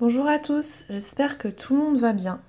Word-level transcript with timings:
Bonjour 0.00 0.28
à 0.28 0.38
tous, 0.38 0.84
j'espère 0.88 1.38
que 1.38 1.48
tout 1.48 1.74
le 1.74 1.82
monde 1.82 1.98
va 1.98 2.12
bien. 2.12 2.40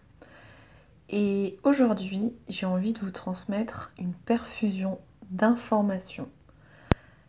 Et 1.10 1.58
aujourd'hui, 1.64 2.32
j'ai 2.48 2.68
envie 2.68 2.94
de 2.94 3.00
vous 3.00 3.10
transmettre 3.10 3.92
une 3.98 4.14
perfusion 4.14 5.00
d'informations. 5.32 6.30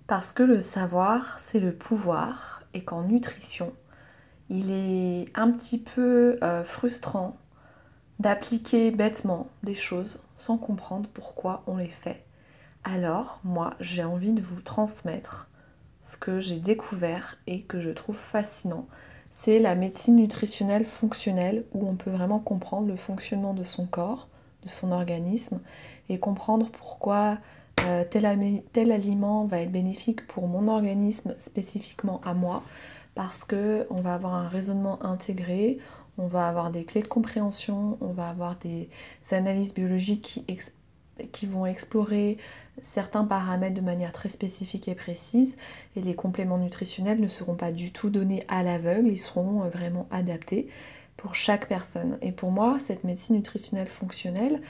Parce 0.07 0.35
que 0.35 0.43
le 0.43 0.61
savoir, 0.61 1.41
c'est 1.41 1.59
le 1.59 1.75
pouvoir 1.75 2.65
et 2.75 2.85
qu'en 2.85 3.05
nutrition, 3.05 3.73
il 4.51 4.71
est 4.71 5.29
un 5.35 5.51
petit 5.53 5.79
peu 5.79 6.39
euh, 6.43 6.65
frustrant 6.65 7.39
d'appliquer 8.19 8.91
bêtement 8.91 9.49
des 9.63 9.75
choses 9.75 10.21
sans 10.37 10.59
comprendre 10.59 11.09
pourquoi 11.15 11.63
on 11.67 11.79
les 11.79 11.89
fait. 11.89 12.27
Alors, 12.85 13.41
moi, 13.43 13.73
j'ai 13.81 14.05
envie 14.05 14.33
de 14.33 14.43
vous 14.43 14.61
transmettre 14.61 15.49
ce 16.03 16.19
que 16.19 16.41
j'ai 16.41 16.61
découvert 16.61 17.39
et 17.47 17.63
que 17.63 17.81
je 17.81 17.89
trouve 17.89 18.19
fascinant 18.19 18.87
c'est 19.31 19.59
la 19.59 19.75
médecine 19.75 20.17
nutritionnelle 20.17 20.85
fonctionnelle 20.85 21.65
où 21.73 21.89
on 21.89 21.95
peut 21.95 22.11
vraiment 22.11 22.41
comprendre 22.41 22.89
le 22.89 22.97
fonctionnement 22.97 23.55
de 23.55 23.65
son 23.65 23.87
corps, 23.87 24.29
de 24.63 24.69
son 24.69 24.93
organisme 24.93 25.61
et 26.09 26.19
comprendre 26.19 26.69
pourquoi 26.71 27.39
euh, 27.87 28.05
tel, 28.05 28.27
aliment 28.27 29.47
va 29.47 29.61
être 29.61 29.73
bénéfique 29.73 30.27
pour 30.27 30.47
mon 30.49 30.69
organisme 30.69 31.35
spécifiquement 31.39 32.21
à 32.25 32.35
moi 32.35 32.63
parce 33.15 33.45
que 33.45 33.87
on 33.91 34.01
va 34.01 34.15
avoir 34.15 34.35
un 34.35 34.49
raisonnement 34.49 35.03
intégré, 35.03 35.79
on 36.19 36.27
va 36.27 36.49
avoir 36.49 36.71
des 36.71 36.85
clés 36.85 37.03
de 37.03 37.09
compréhension, 37.09 37.97
on 38.01 38.13
va 38.13 38.29
avoir 38.29 38.57
des 38.57 38.91
analyses 39.31 39.73
biologiques 39.73 40.23
qui, 40.23 40.45
qui 41.33 41.47
vont 41.47 41.67
explorer 41.67 42.39
certains 42.83 43.25
paramètres 43.25 43.75
de 43.75 43.81
manière 43.81 44.13
très 44.13 44.29
spécifique 44.29 44.89
et 44.89 44.95
précise 44.95 45.57
et 45.97 46.03
les 46.03 46.15
compléments 46.15 46.59
nutritionnels 46.59 47.21
ne 47.21 47.29
seront 47.29 47.55
pas 47.55 47.73
du 47.73 47.93
tout 47.93 48.11
donnés 48.11 48.45
à 48.49 48.63
l'aveugle, 48.63 49.09
ils 49.09 49.19
seront 49.19 49.63
euh, 49.63 49.69
vraiment 49.69 50.07
adaptés 50.11 50.69
pour 51.17 51.35
chaque 51.35 51.69
personne. 51.69 52.19
Et 52.23 52.33
pour 52.33 52.51
moi, 52.51 52.79
cette 52.79 53.05
médecine 53.05 53.37
nutritionnelle 53.37 53.89
fonctionnelle, 53.89 54.63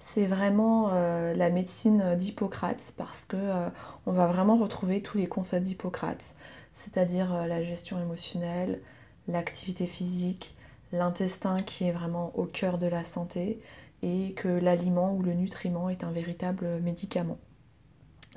c'est 0.00 0.26
vraiment 0.26 0.90
euh, 0.92 1.34
la 1.34 1.50
médecine 1.50 2.14
d'Hippocrate 2.16 2.92
parce 2.96 3.24
que 3.24 3.36
euh, 3.36 3.68
on 4.06 4.12
va 4.12 4.26
vraiment 4.26 4.56
retrouver 4.56 5.02
tous 5.02 5.18
les 5.18 5.26
concepts 5.26 5.66
d'Hippocrate, 5.66 6.34
c'est-à-dire 6.72 7.46
la 7.46 7.62
gestion 7.62 8.00
émotionnelle, 8.00 8.80
l'activité 9.26 9.86
physique, 9.86 10.54
l'intestin 10.92 11.58
qui 11.58 11.84
est 11.84 11.92
vraiment 11.92 12.32
au 12.36 12.44
cœur 12.44 12.78
de 12.78 12.86
la 12.86 13.04
santé 13.04 13.60
et 14.02 14.32
que 14.32 14.48
l'aliment 14.48 15.14
ou 15.14 15.22
le 15.22 15.34
nutriment 15.34 15.88
est 15.88 16.04
un 16.04 16.10
véritable 16.10 16.80
médicament. 16.80 17.38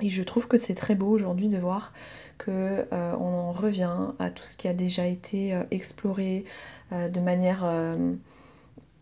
Et 0.00 0.08
je 0.08 0.22
trouve 0.22 0.48
que 0.48 0.56
c'est 0.56 0.74
très 0.74 0.94
beau 0.94 1.08
aujourd'hui 1.08 1.48
de 1.48 1.58
voir 1.58 1.92
qu'on 2.42 2.50
euh, 2.50 3.12
en 3.14 3.52
revient 3.52 4.12
à 4.18 4.30
tout 4.30 4.44
ce 4.44 4.56
qui 4.56 4.68
a 4.68 4.74
déjà 4.74 5.06
été 5.06 5.54
euh, 5.54 5.64
exploré 5.70 6.44
euh, 6.92 7.08
de 7.08 7.20
manière, 7.20 7.64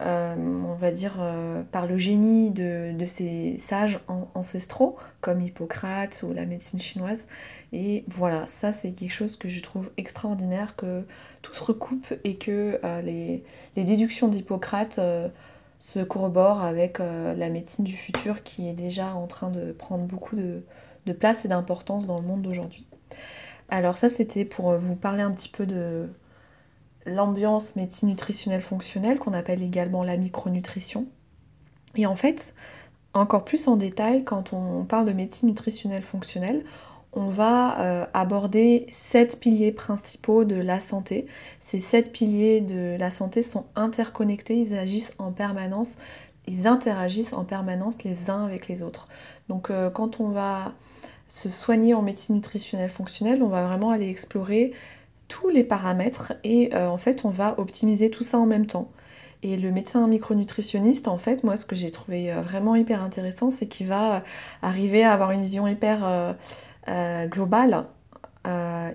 on 0.00 0.74
va 0.74 0.90
dire, 0.90 1.22
par 1.72 1.86
le 1.86 1.98
génie 1.98 2.50
de, 2.50 2.94
ces 3.06 3.56
sages 3.58 4.00
ancestraux 4.34 4.98
comme 5.20 5.40
Hippocrate 5.40 6.22
ou 6.26 6.32
la 6.32 6.46
médecine 6.46 6.80
chinoise. 6.80 7.28
Et 7.72 8.04
voilà, 8.08 8.46
ça 8.46 8.72
c'est 8.72 8.92
quelque 8.92 9.12
chose 9.12 9.36
que 9.36 9.48
je 9.48 9.62
trouve 9.62 9.92
extraordinaire, 9.96 10.74
que 10.74 11.04
tout 11.42 11.52
se 11.52 11.62
recoupe 11.62 12.14
et 12.24 12.36
que 12.36 12.80
les, 13.04 13.44
déductions 13.74 14.28
d'Hippocrate 14.28 14.98
se 15.80 15.98
corroborent 15.98 16.62
avec 16.62 16.98
la 16.98 17.50
médecine 17.50 17.84
du 17.84 17.96
futur 17.96 18.42
qui 18.44 18.68
est 18.68 18.74
déjà 18.74 19.14
en 19.14 19.26
train 19.26 19.50
de 19.50 19.72
prendre 19.72 20.04
beaucoup 20.04 20.36
de, 20.36 20.62
de 21.06 21.12
place 21.12 21.44
et 21.44 21.48
d'importance 21.48 22.06
dans 22.06 22.20
le 22.20 22.26
monde 22.26 22.42
d'aujourd'hui. 22.42 22.86
Alors 23.70 23.96
ça 23.96 24.08
c'était 24.08 24.44
pour 24.44 24.76
vous 24.76 24.94
parler 24.94 25.22
un 25.22 25.32
petit 25.32 25.48
peu 25.48 25.66
de 25.66 26.08
l'ambiance 27.06 27.76
médecine 27.76 28.08
nutritionnelle 28.08 28.62
fonctionnelle 28.62 29.18
qu'on 29.18 29.32
appelle 29.32 29.62
également 29.62 30.04
la 30.04 30.16
micronutrition. 30.16 31.06
Et 31.96 32.06
en 32.06 32.16
fait, 32.16 32.54
encore 33.14 33.44
plus 33.44 33.66
en 33.68 33.76
détail, 33.76 34.24
quand 34.24 34.52
on 34.52 34.84
parle 34.84 35.06
de 35.06 35.12
médecine 35.12 35.48
nutritionnelle 35.48 36.02
fonctionnelle, 36.02 36.62
on 37.12 37.28
va 37.28 37.80
euh, 37.80 38.06
aborder 38.14 38.86
sept 38.90 39.40
piliers 39.40 39.72
principaux 39.72 40.44
de 40.44 40.56
la 40.56 40.78
santé. 40.78 41.26
Ces 41.58 41.80
sept 41.80 42.12
piliers 42.12 42.60
de 42.60 42.96
la 42.98 43.10
santé 43.10 43.42
sont 43.42 43.64
interconnectés, 43.74 44.56
ils 44.56 44.76
agissent 44.76 45.12
en 45.18 45.32
permanence, 45.32 45.96
ils 46.46 46.66
interagissent 46.66 47.32
en 47.32 47.44
permanence 47.44 48.02
les 48.04 48.30
uns 48.30 48.44
avec 48.44 48.68
les 48.68 48.82
autres. 48.82 49.08
Donc 49.48 49.70
euh, 49.70 49.90
quand 49.90 50.20
on 50.20 50.28
va 50.28 50.72
se 51.26 51.48
soigner 51.48 51.94
en 51.94 52.02
médecine 52.02 52.36
nutritionnelle 52.36 52.90
fonctionnelle, 52.90 53.42
on 53.42 53.48
va 53.48 53.66
vraiment 53.66 53.90
aller 53.90 54.08
explorer 54.08 54.72
tous 55.26 55.48
les 55.48 55.64
paramètres 55.64 56.32
et 56.44 56.74
euh, 56.74 56.88
en 56.88 56.98
fait 56.98 57.24
on 57.24 57.30
va 57.30 57.58
optimiser 57.58 58.10
tout 58.10 58.24
ça 58.24 58.38
en 58.38 58.46
même 58.46 58.66
temps. 58.66 58.88
Et 59.42 59.56
le 59.56 59.72
médecin 59.72 60.06
micronutritionniste, 60.06 61.08
en 61.08 61.16
fait, 61.16 61.44
moi 61.44 61.56
ce 61.56 61.64
que 61.64 61.74
j'ai 61.74 61.90
trouvé 61.90 62.30
vraiment 62.30 62.76
hyper 62.76 63.02
intéressant, 63.02 63.50
c'est 63.50 63.66
qu'il 63.66 63.86
va 63.86 64.22
arriver 64.60 65.02
à 65.02 65.14
avoir 65.14 65.30
une 65.30 65.40
vision 65.40 65.66
hyper 65.66 66.36
globale 67.28 67.86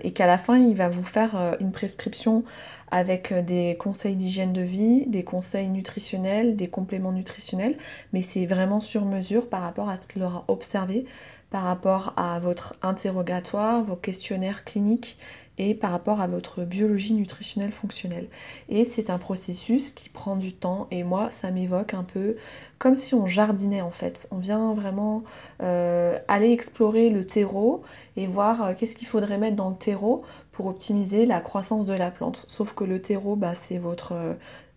et 0.02 0.12
qu'à 0.12 0.26
la 0.26 0.38
fin 0.38 0.58
il 0.58 0.74
va 0.74 0.88
vous 0.88 1.02
faire 1.02 1.56
une 1.60 1.70
prescription 1.70 2.44
avec 2.90 3.32
des 3.32 3.76
conseils 3.78 4.16
d'hygiène 4.16 4.52
de 4.52 4.62
vie, 4.62 5.06
des 5.06 5.24
conseils 5.24 5.68
nutritionnels, 5.68 6.56
des 6.56 6.68
compléments 6.68 7.12
nutritionnels, 7.12 7.78
mais 8.12 8.22
c'est 8.22 8.46
vraiment 8.46 8.80
sur 8.80 9.04
mesure 9.04 9.48
par 9.48 9.62
rapport 9.62 9.88
à 9.88 9.96
ce 9.96 10.06
qu'il 10.06 10.22
aura 10.22 10.44
observé 10.48 11.04
par 11.50 11.62
rapport 11.62 12.12
à 12.16 12.38
votre 12.38 12.74
interrogatoire, 12.82 13.82
vos 13.82 13.96
questionnaires 13.96 14.64
cliniques 14.64 15.16
et 15.58 15.74
par 15.74 15.90
rapport 15.90 16.20
à 16.20 16.26
votre 16.26 16.64
biologie 16.64 17.14
nutritionnelle 17.14 17.72
fonctionnelle. 17.72 18.28
Et 18.68 18.84
c'est 18.84 19.10
un 19.10 19.18
processus 19.18 19.92
qui 19.92 20.08
prend 20.08 20.36
du 20.36 20.52
temps 20.52 20.86
et 20.90 21.02
moi 21.02 21.30
ça 21.30 21.50
m'évoque 21.50 21.94
un 21.94 22.04
peu 22.04 22.36
comme 22.78 22.94
si 22.94 23.14
on 23.14 23.26
jardinait 23.26 23.80
en 23.80 23.90
fait. 23.90 24.28
On 24.30 24.38
vient 24.38 24.74
vraiment 24.74 25.24
euh, 25.62 26.18
aller 26.28 26.52
explorer 26.52 27.10
le 27.10 27.24
terreau 27.26 27.82
et 28.16 28.26
voir 28.26 28.62
euh, 28.62 28.74
qu'est-ce 28.76 28.96
qu'il 28.96 29.08
faudrait 29.08 29.38
mettre 29.38 29.56
dans 29.56 29.70
le 29.70 29.76
terreau 29.76 30.22
pour 30.52 30.66
optimiser 30.66 31.26
la 31.26 31.40
croissance 31.40 31.86
de 31.86 31.94
la 31.94 32.10
plante. 32.10 32.44
Sauf 32.48 32.74
que 32.74 32.84
le 32.84 33.00
terreau 33.00 33.36
bah, 33.36 33.54
c'est 33.54 33.78
votre, 33.78 34.14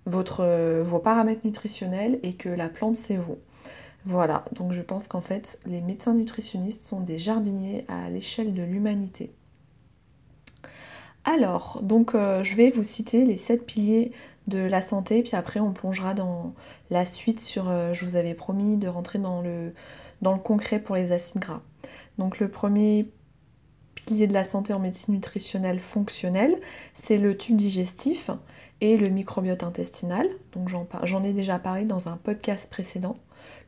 votre, 0.05 0.81
vos 0.81 0.99
paramètres 0.99 1.45
nutritionnels 1.45 2.19
et 2.23 2.33
que 2.33 2.49
la 2.49 2.69
plante 2.69 2.95
c'est 2.95 3.17
vous. 3.17 3.37
Voilà, 4.05 4.45
donc 4.53 4.71
je 4.71 4.81
pense 4.81 5.07
qu'en 5.07 5.21
fait, 5.21 5.59
les 5.65 5.81
médecins 5.81 6.13
nutritionnistes 6.13 6.85
sont 6.85 7.01
des 7.01 7.17
jardiniers 7.17 7.85
à 7.89 8.09
l'échelle 8.09 8.53
de 8.53 8.63
l'humanité. 8.63 9.33
Alors, 11.31 11.79
donc 11.83 12.15
euh, 12.15 12.43
je 12.43 12.55
vais 12.55 12.71
vous 12.71 12.83
citer 12.83 13.23
les 13.23 13.37
sept 13.37 13.63
piliers 13.63 14.11
de 14.47 14.57
la 14.57 14.81
santé, 14.81 15.21
puis 15.21 15.35
après 15.35 15.59
on 15.59 15.73
plongera 15.73 16.15
dans 16.15 16.55
la 16.89 17.05
suite 17.05 17.39
sur, 17.39 17.69
euh, 17.69 17.93
je 17.93 18.03
vous 18.03 18.15
avais 18.15 18.33
promis 18.33 18.77
de 18.77 18.87
rentrer 18.87 19.19
dans 19.19 19.43
le, 19.43 19.75
dans 20.23 20.33
le 20.33 20.39
concret 20.39 20.79
pour 20.79 20.95
les 20.95 21.11
acides 21.11 21.39
gras. 21.39 21.61
Donc 22.17 22.39
le 22.39 22.49
premier 22.49 23.11
pilier 23.93 24.25
de 24.25 24.33
la 24.33 24.43
santé 24.43 24.73
en 24.73 24.79
médecine 24.79 25.13
nutritionnelle 25.13 25.79
fonctionnelle, 25.79 26.57
c'est 26.95 27.19
le 27.19 27.37
tube 27.37 27.57
digestif 27.57 28.31
et 28.81 28.97
le 28.97 29.11
microbiote 29.11 29.61
intestinal. 29.61 30.27
Donc 30.53 30.67
j'en 31.03 31.23
ai 31.23 31.33
déjà 31.33 31.59
parlé 31.59 31.83
dans 31.83 32.07
un 32.07 32.17
podcast 32.17 32.71
précédent. 32.71 33.13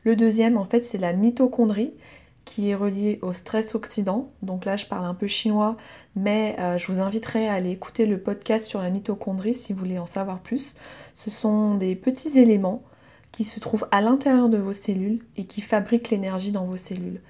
Le 0.02 0.16
deuxième, 0.16 0.56
en 0.56 0.64
fait, 0.64 0.82
c'est 0.82 0.98
la 0.98 1.12
mitochondrie 1.12 1.94
qui 2.44 2.70
est 2.70 2.74
reliée 2.74 3.18
au 3.22 3.32
stress 3.32 3.74
oxydant. 3.74 4.30
Donc 4.42 4.64
là, 4.64 4.76
je 4.76 4.86
parle 4.86 5.04
un 5.04 5.14
peu 5.14 5.26
chinois, 5.26 5.76
mais 6.16 6.56
euh, 6.58 6.78
je 6.78 6.86
vous 6.90 7.00
inviterai 7.00 7.48
à 7.48 7.54
aller 7.54 7.70
écouter 7.70 8.06
le 8.06 8.20
podcast 8.20 8.66
sur 8.66 8.82
la 8.82 8.90
mitochondrie 8.90 9.54
si 9.54 9.72
vous 9.72 9.78
voulez 9.78 9.98
en 9.98 10.06
savoir 10.06 10.40
plus. 10.40 10.74
Ce 11.14 11.30
sont 11.30 11.74
des 11.74 11.94
petits 11.94 12.38
éléments 12.38 12.82
qui 13.30 13.44
se 13.44 13.60
trouvent 13.60 13.88
à 13.90 14.00
l'intérieur 14.00 14.48
de 14.48 14.58
vos 14.58 14.74
cellules 14.74 15.20
et 15.36 15.44
qui 15.46 15.60
fabriquent 15.60 16.10
l'énergie 16.10 16.52
dans 16.52 16.66
vos 16.66 16.76
cellules. 16.76 17.20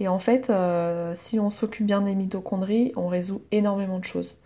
Et 0.00 0.08
en 0.08 0.18
fait, 0.18 0.50
euh, 0.50 1.12
si 1.14 1.38
on 1.38 1.50
s'occupe 1.50 1.86
bien 1.86 2.02
des 2.02 2.14
mitochondries, 2.14 2.92
on 2.96 3.06
résout 3.06 3.42
énormément 3.52 3.98
de 3.98 4.04
choses 4.04 4.38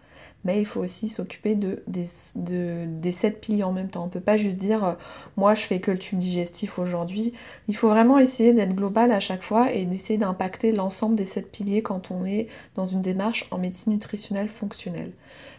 mais 0.45 0.61
il 0.61 0.67
faut 0.67 0.81
aussi 0.81 1.09
s'occuper 1.09 1.57
de, 1.57 1.83
des, 1.89 3.12
sept 3.12 3.41
piliers 3.41 3.65
en 3.65 3.73
même 3.73 3.88
temps. 3.88 4.03
On 4.03 4.06
ne 4.06 4.11
peut 4.11 4.21
pas 4.21 4.37
juste 4.37 4.59
dire 4.59 4.85
euh, 4.85 4.94
moi 5.37 5.55
je 5.55 5.62
fais 5.62 5.81
que 5.81 5.91
le 5.91 5.99
tube 5.99 6.19
digestif 6.19 6.79
aujourd'hui. 6.79 7.33
Il 7.69 7.77
faut 7.77 7.88
vraiment 7.88 8.19
essayer 8.19 8.53
d'être 8.53 8.75
global 8.75 9.11
à 9.11 9.21
chaque 9.21 9.43
fois 9.43 9.73
et 9.73 9.85
d'essayer 9.85 10.19
d'impacter 10.19 10.71
l'ensemble 10.73 11.17
des 11.17 11.25
sept 11.25 11.50
piliers 11.50 11.83
quand 11.83 12.11
on 12.11 12.25
est 12.25 12.47
dans 12.77 12.85
une 12.85 13.03
démarche 13.03 13.49
en 13.50 13.59
médecine 13.59 13.93
nutritionnelle 13.93 14.49
fonctionnelle. 14.49 15.12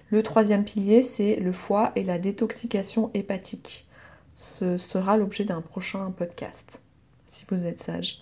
Le 0.10 0.24
troisième 0.24 0.64
pilier, 0.64 1.02
c'est 1.02 1.36
le 1.36 1.52
foie 1.52 1.92
et 1.98 2.04
la 2.06 2.18
détoxication 2.18 3.12
hépatique. 3.14 3.86
Ce 4.36 4.78
sera 4.78 5.18
l'objet 5.18 5.44
d'un 5.44 5.62
prochain 5.62 6.12
podcast, 6.12 6.80
si 7.26 7.44
vous 7.50 7.66
êtes 7.66 7.82
sage. 7.82 8.20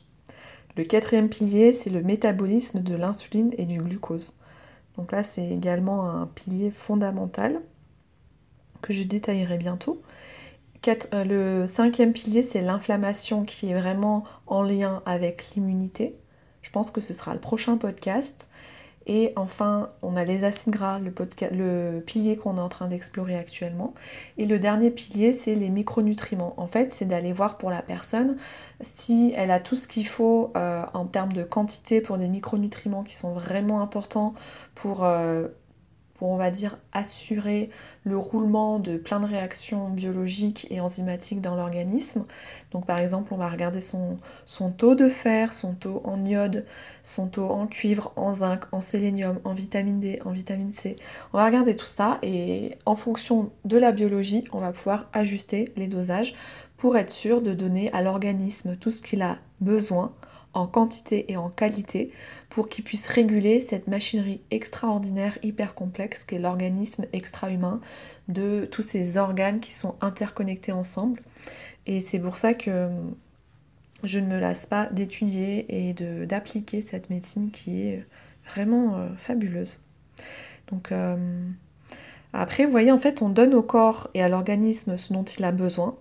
Le 0.77 0.83
quatrième 0.83 1.29
pilier, 1.29 1.73
c'est 1.73 1.91
le 1.91 2.01
métabolisme 2.01 2.79
de 2.81 2.95
l'insuline 2.95 3.53
et 3.57 3.65
du 3.65 3.77
glucose. 3.77 4.33
Donc 4.97 5.11
là, 5.11 5.23
c'est 5.23 5.47
également 5.47 6.09
un 6.09 6.27
pilier 6.27 6.71
fondamental 6.71 7.59
que 8.81 8.93
je 8.93 9.03
détaillerai 9.03 9.57
bientôt. 9.57 10.01
Euh, 11.13 11.23
le 11.23 11.67
cinquième 11.67 12.13
pilier, 12.13 12.43
c'est 12.43 12.61
l'inflammation 12.61 13.43
qui 13.43 13.71
est 13.71 13.79
vraiment 13.79 14.23
en 14.45 14.61
lien 14.61 15.01
avec 15.05 15.55
l'immunité. 15.55 16.13
Je 16.61 16.69
pense 16.69 16.91
que 16.91 17.01
ce 17.01 17.13
sera 17.13 17.33
le 17.33 17.39
prochain 17.39 17.77
podcast. 17.77 18.47
Et 19.07 19.33
enfin, 19.35 19.91
on 20.01 20.15
a 20.15 20.23
les 20.23 20.43
acides 20.43 20.73
gras, 20.73 20.99
le, 20.99 21.99
pilier 22.01 22.37
qu'on 22.37 22.57
est 22.57 22.61
en 22.61 22.69
train 22.69 22.87
d'explorer 22.87 23.37
actuellement. 23.37 23.93
Et 24.37 24.45
le 24.45 24.57
dernier 24.57 24.89
pilier, 24.89 25.31
c'est 25.31 25.55
les 25.55 25.69
micronutriments. 25.69 26.53
En 26.57 26.67
fait, 26.67 26.91
c'est 26.91 27.05
d'aller 27.05 27.31
voir 27.31 27.57
pour 27.57 27.69
la 27.69 27.81
personne 27.81 28.37
si 28.81 29.33
elle 29.35 29.51
a 29.51 29.59
tout 29.59 29.75
ce 29.75 29.87
qu'il 29.87 30.07
faut 30.07 30.51
euh, 30.57 30.83
en 30.93 31.05
termes 31.05 31.33
de 31.33 31.43
quantité 31.43 32.01
pour 32.01 32.17
des 32.17 32.27
micronutriments 32.27 33.03
qui 33.03 33.15
sont 33.15 33.33
vraiment 33.33 33.81
importants 33.81 34.33
pour 34.73 35.03
euh, 35.03 35.47
pour, 36.15 36.29
on 36.29 36.37
va 36.37 36.49
dire, 36.49 36.77
assurer 36.93 37.69
le 38.03 38.17
roulement 38.17 38.79
de 38.79 38.97
plein 38.97 39.19
de 39.19 39.25
réactions 39.25 39.89
biologiques 39.89 40.67
et 40.69 40.79
enzymatiques 40.79 41.41
dans 41.41 41.55
l'organisme. 41.55 42.23
Donc 42.71 42.85
par 42.85 42.99
exemple, 42.99 43.33
on 43.33 43.37
va 43.37 43.49
regarder 43.49 43.81
son, 43.81 44.17
son, 44.45 44.71
taux 44.71 44.95
de 44.95 45.09
fer, 45.09 45.53
son 45.53 45.73
taux 45.73 46.01
en 46.05 46.23
iode, 46.25 46.65
son 47.03 47.27
taux 47.27 47.49
en 47.49 47.67
cuivre, 47.67 48.13
en 48.15 48.33
zinc, 48.33 48.65
en 48.71 48.81
sélénium, 48.81 49.39
en 49.43 49.53
vitamine 49.53 49.99
D, 49.99 50.19
en 50.23 50.31
vitamine 50.31 50.71
C. 50.71 50.95
On 51.33 51.37
va 51.37 51.45
regarder 51.45 51.75
tout 51.75 51.85
ça 51.85 52.19
et 52.21 52.77
en 52.85 52.95
fonction 52.95 53.51
de 53.65 53.77
la 53.77 53.91
biologie, 53.91 54.45
on 54.51 54.59
va 54.59 54.71
pouvoir 54.71 55.09
ajuster 55.13 55.71
les 55.75 55.87
dosages 55.87 56.35
pour 56.77 56.97
être 56.97 57.11
sûr 57.11 57.41
de 57.41 57.53
donner 57.53 57.91
à 57.93 58.01
l'organisme 58.01 58.75
tout 58.77 58.91
ce 58.91 59.01
qu'il 59.01 59.21
a 59.21 59.37
besoin 59.61 60.13
en 60.55 60.67
quantité 60.67 61.31
et 61.31 61.37
en 61.37 61.49
qualité 61.49 62.09
pour 62.49 62.69
qu'il 62.69 62.83
puisse 62.83 63.07
réguler 63.07 63.59
cette 63.59 63.87
machinerie 63.87 64.41
extraordinaire, 64.49 65.37
hyper 65.43 65.75
complexe 65.75 66.23
qu'est 66.23 66.39
l'organisme 66.39 67.05
extra-humain 67.13 67.81
de 68.29 68.67
tous 68.71 68.81
ces 68.81 69.17
organes 69.17 69.59
qui 69.59 69.71
sont 69.71 69.95
interconnectés 70.01 70.71
ensemble. 70.71 71.21
Et 71.85 72.01
c'est 72.01 72.19
pour 72.19 72.37
ça 72.37 72.53
que 72.53 72.89
je 74.03 74.19
ne 74.19 74.27
me 74.27 74.39
lasse 74.39 74.65
pas 74.65 74.87
d'étudier 74.87 75.65
et 75.69 75.93
d'appliquer 76.25 76.81
cette 76.81 77.09
médecine 77.09 77.51
qui 77.51 77.81
est 77.81 78.05
vraiment 78.49 78.95
euh, 78.95 79.09
fabuleuse. 79.17 79.79
Donc 80.71 80.91
euh, 80.91 81.17
après, 82.33 82.65
vous 82.65 82.71
voyez, 82.71 82.91
en 82.91 82.97
fait, 82.97 83.21
on 83.21 83.29
donne 83.29 83.53
au 83.53 83.63
corps 83.63 84.09
et 84.13 84.23
à 84.23 84.29
l'organisme 84.29 84.97
ce 84.97 85.13
dont 85.13 85.23
il 85.23 85.43
a 85.43 85.51
besoin. 85.51 85.97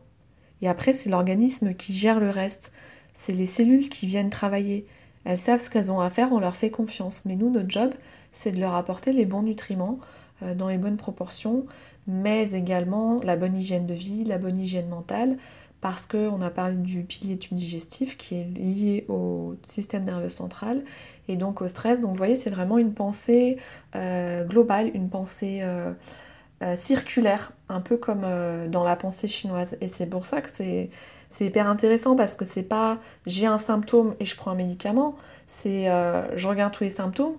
Et 0.62 0.68
après, 0.68 0.92
c'est 0.92 1.10
l'organisme 1.10 1.74
qui 1.74 1.94
gère 1.94 2.20
le 2.20 2.30
reste 2.30 2.72
c'est 3.14 3.32
les 3.32 3.46
cellules 3.46 3.88
qui 3.88 4.06
viennent 4.06 4.30
travailler. 4.30 4.84
Elles 5.24 5.38
savent 5.38 5.60
ce 5.60 5.70
qu'elles 5.70 5.90
ont 5.90 6.00
à 6.00 6.10
faire, 6.10 6.32
on 6.32 6.40
leur 6.40 6.56
fait 6.56 6.70
confiance. 6.70 7.22
Mais 7.24 7.36
nous, 7.36 7.48
notre 7.48 7.70
job, 7.70 7.94
c'est 8.32 8.52
de 8.52 8.60
leur 8.60 8.74
apporter 8.74 9.12
les 9.12 9.24
bons 9.24 9.42
nutriments 9.42 9.98
euh, 10.42 10.54
dans 10.54 10.68
les 10.68 10.78
bonnes 10.78 10.96
proportions, 10.96 11.64
mais 12.06 12.50
également 12.52 13.20
la 13.22 13.36
bonne 13.36 13.56
hygiène 13.56 13.86
de 13.86 13.94
vie, 13.94 14.24
la 14.24 14.36
bonne 14.36 14.60
hygiène 14.60 14.88
mentale, 14.88 15.36
parce 15.80 16.06
qu'on 16.06 16.42
a 16.42 16.50
parlé 16.50 16.76
du 16.76 17.04
pilier 17.04 17.38
tube 17.38 17.56
digestif 17.56 18.16
qui 18.16 18.36
est 18.36 18.44
lié 18.44 19.04
au 19.08 19.54
système 19.64 20.04
nerveux 20.04 20.30
central 20.30 20.82
et 21.28 21.36
donc 21.36 21.62
au 21.62 21.68
stress. 21.68 22.00
Donc 22.00 22.12
vous 22.12 22.16
voyez, 22.16 22.36
c'est 22.36 22.50
vraiment 22.50 22.78
une 22.78 22.94
pensée 22.94 23.58
euh, 23.94 24.44
globale, 24.44 24.90
une 24.94 25.10
pensée 25.10 25.60
euh, 25.62 25.94
circulaire, 26.76 27.52
un 27.68 27.80
peu 27.80 27.98
comme 27.98 28.22
dans 28.70 28.84
la 28.84 28.96
pensée 28.96 29.28
chinoise. 29.28 29.76
Et 29.82 29.88
c'est 29.88 30.06
pour 30.06 30.24
ça 30.24 30.40
que 30.40 30.48
c'est 30.50 30.88
c'est 31.34 31.46
hyper 31.46 31.68
intéressant 31.68 32.14
parce 32.14 32.36
que 32.36 32.44
c'est 32.44 32.62
pas 32.62 33.00
j'ai 33.26 33.46
un 33.46 33.58
symptôme 33.58 34.14
et 34.20 34.24
je 34.24 34.36
prends 34.36 34.52
un 34.52 34.54
médicament, 34.54 35.16
c'est 35.48 35.90
euh, 35.90 36.24
je 36.36 36.46
regarde 36.46 36.72
tous 36.72 36.84
les 36.84 36.90
symptômes 36.90 37.34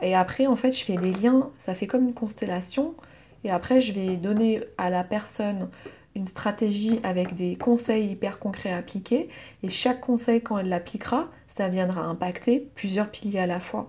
et 0.00 0.14
après 0.14 0.46
en 0.46 0.54
fait 0.54 0.70
je 0.72 0.84
fais 0.84 0.96
des 0.96 1.12
liens, 1.12 1.50
ça 1.58 1.74
fait 1.74 1.88
comme 1.88 2.04
une 2.04 2.14
constellation 2.14 2.94
et 3.42 3.50
après 3.50 3.80
je 3.80 3.92
vais 3.92 4.16
donner 4.16 4.62
à 4.78 4.90
la 4.90 5.02
personne 5.02 5.68
une 6.14 6.26
stratégie 6.26 7.00
avec 7.02 7.34
des 7.34 7.56
conseils 7.56 8.10
hyper 8.12 8.38
concrets 8.38 8.70
à 8.70 8.76
appliquer 8.76 9.28
et 9.64 9.70
chaque 9.70 10.00
conseil 10.00 10.40
quand 10.40 10.58
elle 10.58 10.68
l'appliquera, 10.68 11.26
ça 11.48 11.68
viendra 11.68 12.02
impacter 12.02 12.70
plusieurs 12.76 13.10
piliers 13.10 13.40
à 13.40 13.46
la 13.46 13.58
fois 13.58 13.84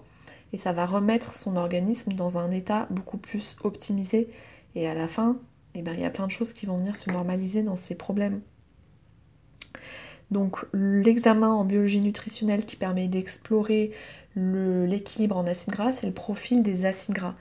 et 0.52 0.58
ça 0.58 0.72
va 0.72 0.88
remettre 0.88 1.36
son 1.36 1.58
organisme 1.58 2.14
dans 2.14 2.40
un 2.40 2.50
état 2.50 2.88
beaucoup 2.90 3.18
plus 3.18 3.56
optimisé 3.64 4.30
et 4.74 4.88
à 4.88 4.96
la 4.96 5.08
fin, 5.08 5.38
eh 5.76 5.84
ben, 5.84 5.94
il 5.94 6.00
y 6.00 6.06
a 6.06 6.10
plein 6.10 6.26
de 6.26 6.32
choses 6.32 6.54
qui 6.54 6.66
vont 6.66 6.78
venir 6.78 6.96
se 6.96 7.12
normaliser 7.12 7.62
dans 7.62 7.76
ces 7.76 7.94
problèmes. 7.94 8.42
Donc 10.34 10.66
l'examen 10.74 11.50
en 11.50 11.64
biologie 11.64 12.02
nutritionnelle 12.02 12.66
qui 12.66 12.76
permet 12.76 13.08
d'explorer 13.08 13.92
l'équilibre 14.36 15.38
en 15.38 15.46
acides 15.46 15.72
gras, 15.72 15.92
c'est 15.92 16.08
le 16.08 16.14
profil 16.14 16.64
des 16.64 16.86
acides 16.86 17.14
gras. 17.14 17.36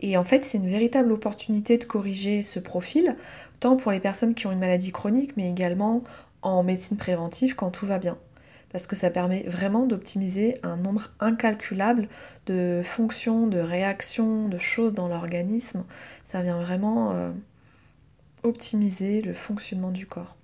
Et 0.00 0.16
en 0.16 0.24
fait, 0.24 0.42
c'est 0.42 0.56
une 0.56 0.66
véritable 0.66 1.12
opportunité 1.12 1.76
de 1.76 1.84
corriger 1.84 2.42
ce 2.42 2.58
profil, 2.58 3.12
tant 3.60 3.76
pour 3.76 3.92
les 3.92 4.00
personnes 4.00 4.34
qui 4.34 4.46
ont 4.46 4.52
une 4.52 4.58
maladie 4.58 4.90
chronique, 4.90 5.36
mais 5.36 5.50
également 5.50 6.02
en 6.40 6.62
médecine 6.62 6.96
préventive 6.96 7.54
quand 7.54 7.70
tout 7.70 7.84
va 7.84 7.98
bien. 7.98 8.16
Parce 8.72 8.86
que 8.86 8.96
ça 8.96 9.10
permet 9.10 9.42
vraiment 9.42 9.84
d'optimiser 9.84 10.56
un 10.62 10.76
nombre 10.76 11.10
incalculable 11.20 12.08
de 12.46 12.80
fonctions, 12.82 13.46
de 13.48 13.58
réactions, 13.58 14.48
de 14.48 14.56
choses 14.56 14.94
dans 14.94 15.08
l'organisme. 15.08 15.84
Ça 16.24 16.40
vient 16.40 16.62
vraiment 16.62 17.12
euh, 17.12 17.30
optimiser 18.44 19.20
le 19.20 19.34
fonctionnement 19.34 19.90
du 19.90 20.06
corps. 20.06 20.36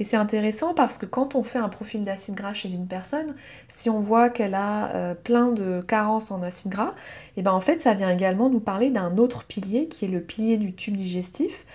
Et 0.00 0.04
c'est 0.04 0.16
intéressant 0.16 0.72
parce 0.72 0.96
que 0.96 1.04
quand 1.04 1.34
on 1.34 1.42
fait 1.42 1.58
un 1.58 1.68
profil 1.68 2.04
d'acide 2.04 2.34
gras 2.34 2.54
chez 2.54 2.72
une 2.72 2.86
personne, 2.86 3.36
si 3.68 3.90
on 3.90 4.00
voit 4.00 4.30
qu'elle 4.30 4.54
a 4.54 4.94
euh, 4.94 5.14
plein 5.14 5.52
de 5.52 5.82
carences 5.86 6.30
en 6.30 6.42
acide 6.42 6.70
gras, 6.70 6.94
et 7.36 7.40
eh 7.40 7.42
ben 7.42 7.52
en 7.52 7.60
fait 7.60 7.82
ça 7.82 7.92
vient 7.92 8.08
également 8.08 8.48
nous 8.48 8.60
parler 8.60 8.88
d'un 8.88 9.18
autre 9.18 9.44
pilier 9.44 9.88
qui 9.88 10.06
est 10.06 10.08
le 10.08 10.22
pilier 10.22 10.56
du 10.56 10.72
tube 10.72 10.96
digestif 10.96 11.66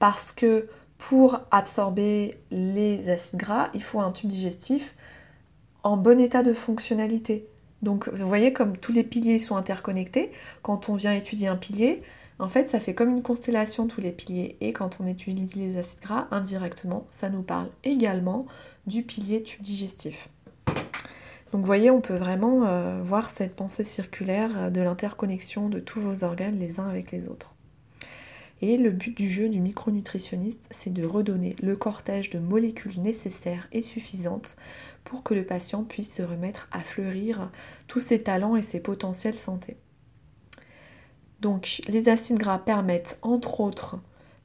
parce 0.00 0.32
que 0.32 0.64
pour 0.98 1.40
absorber 1.52 2.34
les 2.50 3.10
acides 3.10 3.38
gras, 3.38 3.68
il 3.72 3.82
faut 3.82 4.00
un 4.00 4.10
tube 4.10 4.28
digestif 4.28 4.96
en 5.84 5.96
bon 5.96 6.18
état 6.18 6.42
de 6.42 6.52
fonctionnalité. 6.52 7.44
Donc 7.82 8.08
vous 8.08 8.26
voyez 8.26 8.52
comme 8.52 8.76
tous 8.76 8.90
les 8.90 9.04
piliers 9.04 9.38
sont 9.38 9.56
interconnectés, 9.56 10.32
quand 10.62 10.88
on 10.88 10.96
vient 10.96 11.12
étudier 11.12 11.46
un 11.46 11.56
pilier, 11.56 12.00
en 12.40 12.48
fait, 12.48 12.68
ça 12.68 12.78
fait 12.78 12.94
comme 12.94 13.10
une 13.10 13.22
constellation 13.22 13.88
tous 13.88 14.00
les 14.00 14.12
piliers 14.12 14.56
et 14.60 14.72
quand 14.72 15.00
on 15.00 15.06
étudie 15.06 15.48
les 15.56 15.76
acides 15.76 16.00
gras 16.00 16.28
indirectement, 16.30 17.06
ça 17.10 17.30
nous 17.30 17.42
parle 17.42 17.68
également 17.82 18.46
du 18.86 19.02
pilier 19.02 19.42
tube 19.42 19.62
digestif. 19.62 20.28
Donc 21.52 21.62
vous 21.62 21.66
voyez, 21.66 21.90
on 21.90 22.00
peut 22.00 22.14
vraiment 22.14 22.66
euh, 22.66 23.00
voir 23.02 23.28
cette 23.28 23.56
pensée 23.56 23.82
circulaire 23.82 24.50
euh, 24.56 24.70
de 24.70 24.80
l'interconnexion 24.80 25.68
de 25.68 25.80
tous 25.80 26.00
vos 26.00 26.22
organes 26.22 26.58
les 26.58 26.78
uns 26.78 26.88
avec 26.88 27.10
les 27.10 27.28
autres. 27.28 27.54
Et 28.60 28.76
le 28.76 28.90
but 28.90 29.16
du 29.16 29.30
jeu 29.30 29.48
du 29.48 29.60
micronutritionniste, 29.60 30.66
c'est 30.70 30.92
de 30.92 31.04
redonner 31.04 31.56
le 31.62 31.74
cortège 31.76 32.30
de 32.30 32.38
molécules 32.38 33.00
nécessaires 33.00 33.68
et 33.72 33.82
suffisantes 33.82 34.56
pour 35.04 35.22
que 35.22 35.32
le 35.32 35.44
patient 35.44 35.84
puisse 35.84 36.12
se 36.12 36.22
remettre 36.22 36.68
à 36.72 36.80
fleurir 36.80 37.50
tous 37.86 38.00
ses 38.00 38.22
talents 38.22 38.56
et 38.56 38.62
ses 38.62 38.80
potentiels 38.80 39.38
santé. 39.38 39.76
Donc 41.40 41.82
les 41.88 42.08
acides 42.08 42.38
gras 42.38 42.58
permettent 42.58 43.18
entre 43.22 43.60
autres 43.60 43.96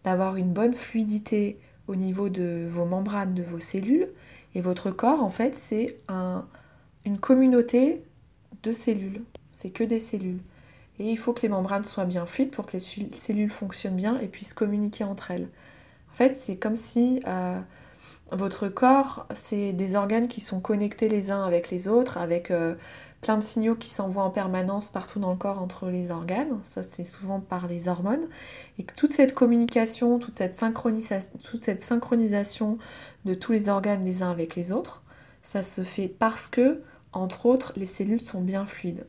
d'avoir 0.04 0.36
une 0.36 0.52
bonne 0.52 0.76
fluidité 0.76 1.58
au 1.88 1.96
niveau 1.96 2.30
de 2.30 2.68
vos 2.70 2.86
membranes, 2.86 3.34
de 3.34 3.44
vos 3.44 3.60
cellules. 3.60 4.06
Et 4.56 4.62
votre 4.62 4.92
corps, 4.92 5.24
en 5.24 5.30
fait, 5.30 5.56
c'est 5.56 5.98
une 7.06 7.18
communauté 7.18 7.98
de 8.64 8.72
cellules. 8.72 9.22
C'est 9.52 9.72
que 9.72 9.84
des 9.84 10.00
cellules. 10.00 10.40
Et 11.00 11.10
il 11.10 11.18
faut 11.18 11.34
que 11.34 11.42
les 11.42 11.50
membranes 11.50 11.84
soient 11.84 12.06
bien 12.06 12.26
fluides 12.26 12.52
pour 12.52 12.66
que 12.66 12.74
les 12.74 12.80
cellules 12.80 13.50
fonctionnent 13.50 13.96
bien 13.96 14.20
et 14.20 14.28
puissent 14.28 14.54
communiquer 14.54 15.04
entre 15.04 15.32
elles. 15.32 15.48
En 16.12 16.16
fait, 16.16 16.36
c'est 16.36 16.58
comme 16.58 16.76
si 16.76 17.22
euh, 17.26 17.60
votre 18.32 18.68
corps, 18.68 19.26
c'est 19.34 19.74
des 19.74 19.96
organes 19.96 20.28
qui 20.28 20.40
sont 20.40 20.60
connectés 20.60 21.10
les 21.10 21.32
uns 21.32 21.44
avec 21.44 21.72
les 21.72 21.88
autres, 21.88 22.20
avec 22.20 22.52
euh, 22.52 22.76
plein 23.24 23.38
de 23.38 23.44
signaux 23.44 23.76
qui 23.76 23.90
s'envoient 23.90 24.24
en 24.24 24.30
permanence 24.30 24.90
partout 24.90 25.20
dans 25.20 25.32
le 25.32 25.38
corps 25.38 25.62
entre 25.62 25.90
les 25.90 26.12
organes, 26.12 26.60
ça 26.64 26.84
c'est 26.84 27.04
souvent 27.04 27.40
par 27.40 27.68
les 27.68 27.88
hormones, 27.88 28.28
et 28.78 28.84
que 28.84 28.94
toute 28.94 29.14
cette 29.14 29.34
communication, 29.34 30.20
toute 30.20 30.36
cette, 30.36 30.54
synchronisation, 30.54 31.32
toute 31.44 31.64
cette 31.64 31.82
synchronisation 31.82 32.78
de 33.26 33.34
tous 33.34 33.52
les 33.52 33.70
organes 33.70 34.06
les 34.06 34.22
uns 34.22 34.30
avec 34.30 34.56
les 34.56 34.72
autres, 34.72 35.02
ça 35.42 35.64
se 35.64 35.82
fait 35.82 36.08
parce 36.08 36.50
que, 36.50 36.78
entre 37.12 37.46
autres, 37.46 37.74
les 37.76 37.86
cellules 37.86 38.22
sont 38.22 38.42
bien 38.42 38.66
fluides. 38.66 39.08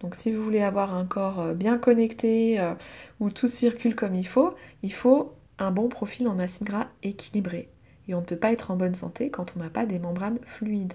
Donc 0.00 0.16
si 0.16 0.32
vous 0.32 0.42
voulez 0.42 0.62
avoir 0.62 0.94
un 0.94 1.06
corps 1.06 1.40
euh, 1.40 1.54
bien 1.54 1.78
connecté, 1.78 2.60
euh, 2.60 2.74
où 3.20 3.30
tout 3.30 3.48
circule 3.48 3.94
comme 3.94 4.14
il 4.14 4.26
faut, 4.26 4.50
il 4.82 4.92
faut 4.92 5.32
un 5.58 5.70
bon 5.70 5.88
profil 5.88 6.28
en 6.28 6.38
acide 6.38 6.64
gras 6.64 6.88
équilibré. 7.02 7.70
Et 8.08 8.14
on 8.14 8.20
ne 8.20 8.26
peut 8.26 8.36
pas 8.36 8.52
être 8.52 8.70
en 8.70 8.76
bonne 8.76 8.94
santé 8.94 9.30
quand 9.30 9.54
on 9.56 9.60
n'a 9.60 9.70
pas 9.70 9.86
des 9.86 9.98
membranes 9.98 10.38
fluides. 10.44 10.94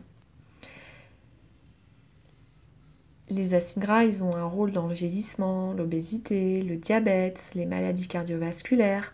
Les 3.30 3.54
acides 3.54 3.82
gras, 3.82 4.04
ils 4.04 4.24
ont 4.24 4.36
un 4.36 4.46
rôle 4.46 4.72
dans 4.72 4.88
le 4.88 4.94
vieillissement, 4.94 5.74
l'obésité, 5.74 6.64
le 6.64 6.78
diabète, 6.78 7.52
les 7.54 7.66
maladies 7.66 8.08
cardiovasculaires, 8.08 9.14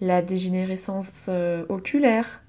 la 0.00 0.22
dégénérescence 0.22 1.26
euh, 1.28 1.64
oculaire, 1.68 2.40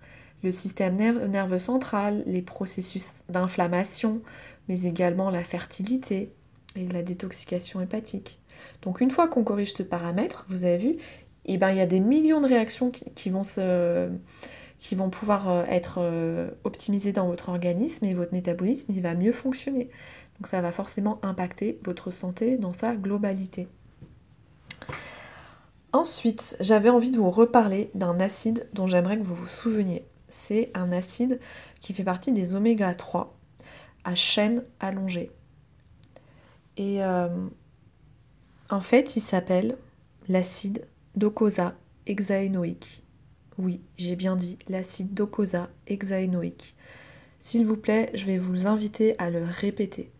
le 0.43 0.51
système 0.51 0.97
nerveux 0.97 1.59
central, 1.59 2.23
les 2.27 2.41
processus 2.41 3.07
d'inflammation, 3.27 4.21
mais 4.67 4.83
également 4.83 5.31
la 5.31 5.43
fertilité 5.43 6.29
et 6.75 6.87
la 6.87 7.01
détoxication 7.01 7.81
hépatique. 7.81 8.39
Donc 8.83 9.01
une 9.01 9.11
fois 9.11 9.27
qu'on 9.27 9.43
corrige 9.43 9.73
ce 9.73 9.83
paramètre, 9.83 10.45
vous 10.49 10.63
avez 10.63 10.77
vu, 10.77 10.97
eh 11.45 11.57
ben, 11.57 11.71
il 11.71 11.77
y 11.77 11.81
a 11.81 11.85
des 11.85 11.99
millions 11.99 12.41
de 12.41 12.47
réactions 12.47 12.91
qui, 12.91 13.29
vont, 13.29 15.09
pouvoir 15.09 15.49
euh, 15.49 15.63
être 15.67 15.97
euh, 15.97 16.51
optimisées 16.63 17.11
dans 17.11 17.27
votre 17.27 17.49
organisme 17.49 18.05
et 18.05 18.13
votre 18.13 18.33
métabolisme 18.33 18.93
va 19.01 19.15
mieux 19.15 19.31
fonctionner. 19.31 19.89
Donc 20.39 20.47
ça 20.47 20.61
va 20.61 20.71
forcément 20.71 21.19
impacter 21.21 21.79
votre 21.83 22.11
santé 22.11 22.57
dans 22.57 22.73
sa 22.73 22.95
globalité. 22.95 23.67
Ensuite, 25.91 26.55
j'avais 26.59 26.89
envie 26.89 27.11
de 27.11 27.17
vous 27.17 27.31
reparler 27.31 27.89
d'un 27.95 28.19
acide 28.19 28.69
dont 28.73 28.87
j'aimerais 28.87 29.17
que 29.17 29.23
vous 29.23 29.35
vous 29.35 29.47
souveniez. 29.47 30.05
C'est 30.29 30.71
un 30.75 30.91
acide 30.91 31.39
qui 31.81 31.93
fait 31.93 32.03
partie 32.03 32.31
des 32.31 32.53
oméga 32.53 32.93
3 32.93 33.31
à 34.03 34.15
chaîne 34.15 34.63
allongée. 34.79 35.29
Et 36.77 37.03
euh, 37.03 37.27
en 38.69 38.81
fait, 38.81 39.15
il 39.15 39.21
s'appelle 39.21 39.77
l'acide 40.27 40.87
docosa 41.15 41.75
hexaénoïque. 42.05 43.03
Oui, 43.57 43.81
j'ai 43.97 44.15
bien 44.15 44.35
dit 44.35 44.57
l'acide 44.69 45.13
docosa 45.13 45.69
hexaénoïque. 45.87 46.75
S'il 47.39 47.65
vous 47.65 47.77
plaît, 47.77 48.11
je 48.13 48.25
vais 48.25 48.37
vous 48.37 48.67
inviter 48.67 49.15
à 49.17 49.29
le 49.29 49.43
répéter. 49.43 50.11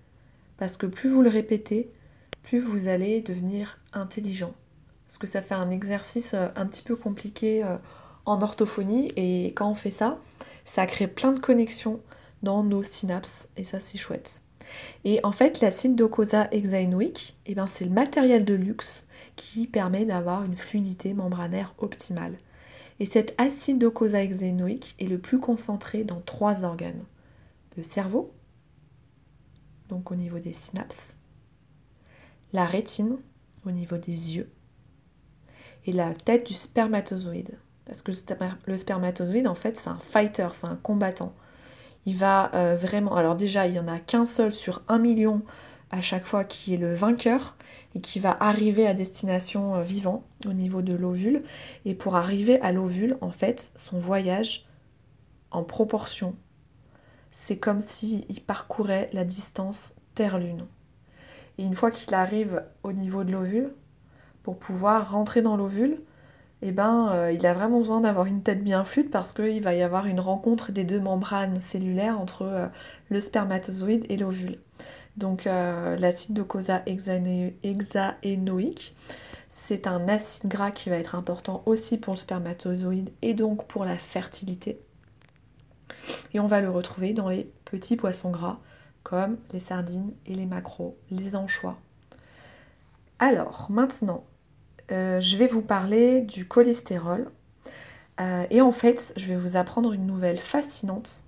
Parce 0.60 0.76
que 0.76 0.86
plus 0.86 1.10
vous 1.10 1.22
le 1.22 1.30
répétez, 1.30 1.88
plus 2.44 2.60
vous 2.60 2.90
allez 2.90 3.22
devenir 3.22 3.80
intelligent. 3.94 4.54
Parce 5.08 5.18
que 5.18 5.26
ça 5.26 5.42
fait 5.42 5.56
un 5.56 5.72
exercice 5.72 6.34
euh, 6.34 6.50
un 6.58 6.66
petit 6.66 6.84
peu 6.84 6.98
compliqué 6.98 7.64
euh, 7.64 7.78
en 8.26 8.42
orthophonie 8.42 9.12
et 9.16 9.54
quand 9.56 9.72
on 9.72 9.76
fait 9.76 9.90
ça, 9.90 10.20
ça 10.66 10.86
crée 10.86 11.08
plein 11.08 11.32
de 11.32 11.40
connexions 11.40 12.02
dans 12.44 12.64
nos 12.64 12.84
synapses 12.84 13.48
et 13.56 13.64
ça 13.64 13.80
c'est 13.80 13.98
chouette. 13.98 14.42
Et 15.06 15.20
en 15.24 15.32
fait, 15.32 15.62
l'acide 15.62 15.96
docosa 15.96 16.48
hexaénoïque, 16.52 17.38
eh 17.48 17.56
ben, 17.56 17.66
c'est 17.66 17.86
le 17.86 17.92
matériel 17.92 18.46
de 18.46 18.54
luxe 18.54 19.08
qui 19.36 19.66
permet 19.66 20.06
d'avoir 20.06 20.44
une 20.44 20.58
fluidité 20.58 21.14
membranaire 21.14 21.74
optimale. 21.80 22.38
Et 23.00 23.06
cet 23.06 23.34
acide 23.38 23.80
docosa 23.80 24.22
hexaénoïque 24.22 24.96
est 25.00 25.08
le 25.08 25.18
plus 25.18 25.40
concentré 25.40 26.04
dans 26.04 26.20
trois 26.20 26.66
organes. 26.66 27.04
Le 27.78 27.84
cerveau, 27.84 28.30
donc 29.90 30.12
au 30.12 30.16
niveau 30.16 30.40
des 30.40 30.54
synapses, 30.54 31.18
la 32.54 32.66
rétine, 32.66 33.18
au 33.66 33.72
niveau 33.72 33.98
des 33.98 34.38
yeux, 34.38 34.50
et 35.86 35.92
la 35.92 36.14
tête 36.14 36.48
du 36.48 36.54
spermatozoïde. 36.54 37.58
Parce 37.86 38.02
que 38.04 38.12
le 38.68 38.78
spermatozoïde, 38.78 39.48
en 39.48 39.56
fait, 39.56 39.78
c'est 39.78 39.90
un 39.90 40.00
fighter, 40.00 40.48
c'est 40.52 40.68
un 40.68 40.76
combattant. 40.76 41.34
Il 42.06 42.16
va 42.16 42.52
euh, 42.54 42.76
vraiment. 42.76 43.16
Alors, 43.16 43.36
déjà, 43.36 43.66
il 43.66 43.74
n'y 43.74 43.80
en 43.80 43.88
a 43.88 44.00
qu'un 44.00 44.26
seul 44.26 44.54
sur 44.54 44.84
un 44.88 45.00
million 45.00 45.42
à 45.92 46.02
chaque 46.02 46.26
fois 46.26 46.44
qui 46.44 46.76
est 46.76 46.78
le 46.78 46.94
vainqueur 46.94 47.56
et 47.96 48.02
qui 48.02 48.20
va 48.20 48.38
arriver 48.40 48.86
à 48.86 48.94
destination 48.94 49.76
euh, 49.76 49.82
vivant 49.82 50.24
au 50.48 50.54
niveau 50.54 50.82
de 50.84 50.94
l'ovule. 50.94 51.42
Et 51.86 51.96
pour 51.96 52.16
arriver 52.16 52.60
à 52.62 52.72
l'ovule, 52.72 53.18
en 53.22 53.32
fait, 53.32 53.72
son 53.76 53.98
voyage 53.98 54.68
en 55.52 55.64
proportion, 55.64 56.36
c'est 57.32 57.58
comme 57.58 57.82
s'il 57.82 58.26
parcourait 58.46 59.10
la 59.14 59.24
distance 59.24 59.94
Terre-Lune. 60.16 60.66
Et 61.58 61.64
une 61.64 61.76
fois 61.76 61.92
qu'il 61.92 62.14
arrive 62.14 62.64
au 62.84 62.94
niveau 62.94 63.24
de 63.24 63.32
l'ovule, 63.32 63.74
pour 64.44 64.58
pouvoir 64.58 65.12
rentrer 65.12 65.42
dans 65.42 65.58
l'ovule, 65.58 66.00
eh 66.62 66.72
ben, 66.72 67.10
euh, 67.14 67.32
il 67.32 67.46
a 67.46 67.54
vraiment 67.54 67.80
besoin 67.80 68.02
d'avoir 68.02 68.26
une 68.26 68.44
tête 68.44 68.64
bien 68.64 68.84
fluide 68.84 69.12
parce 69.12 69.32
qu'il 69.32 69.64
va 69.64 69.74
y 69.74 69.82
avoir 69.82 70.08
une 70.08 70.20
rencontre 70.20 70.72
des 70.72 70.84
deux 70.84 71.00
membranes 71.00 71.62
cellulaires 71.62 72.20
entre 72.20 72.44
euh, 72.44 72.68
le 73.10 73.22
spermatozoïde 73.22 74.06
et 74.10 74.18
l'ovule. 74.18 74.58
Donc 75.18 75.48
euh, 75.48 75.96
l'acide 75.98 76.34
docosah 76.34 76.82
hexaénoïque, 76.86 78.96
c'est 79.48 79.88
un 79.88 80.08
acide 80.08 80.50
gras 80.50 80.72
qui 80.72 80.90
va 80.90 80.98
être 80.98 81.16
important 81.16 81.64
aussi 81.66 81.98
pour 81.98 82.14
le 82.14 82.20
spermatozoïde 82.20 83.10
et 83.22 83.34
donc 83.34 83.66
pour 83.68 83.86
la 83.86 83.98
fertilité. 83.98 84.82
Et 86.34 86.40
on 86.40 86.48
va 86.48 86.62
le 86.62 86.70
retrouver 86.70 87.14
dans 87.14 87.30
les 87.30 87.52
petits 87.66 87.96
poissons 87.96 88.32
gras 88.32 88.60
comme 89.04 89.38
les 89.54 89.60
sardines 89.60 90.14
et 90.26 90.36
les 90.36 90.46
maquereaux, 90.46 90.98
les 91.10 91.36
anchois. 91.36 91.78
Alors 93.20 93.68
maintenant, 93.70 94.24
euh, 94.92 95.20
je 95.20 95.38
vais 95.38 95.48
vous 95.48 95.62
parler 95.62 96.22
du 96.22 96.48
cholestérol. 96.48 97.28
Euh, 98.20 98.46
et 98.50 98.62
en 98.62 98.72
fait, 98.72 99.14
je 99.16 99.28
vais 99.28 99.36
vous 99.36 99.56
apprendre 99.58 99.94
une 99.94 100.06
nouvelle 100.06 100.40
fascinante. 100.40 101.24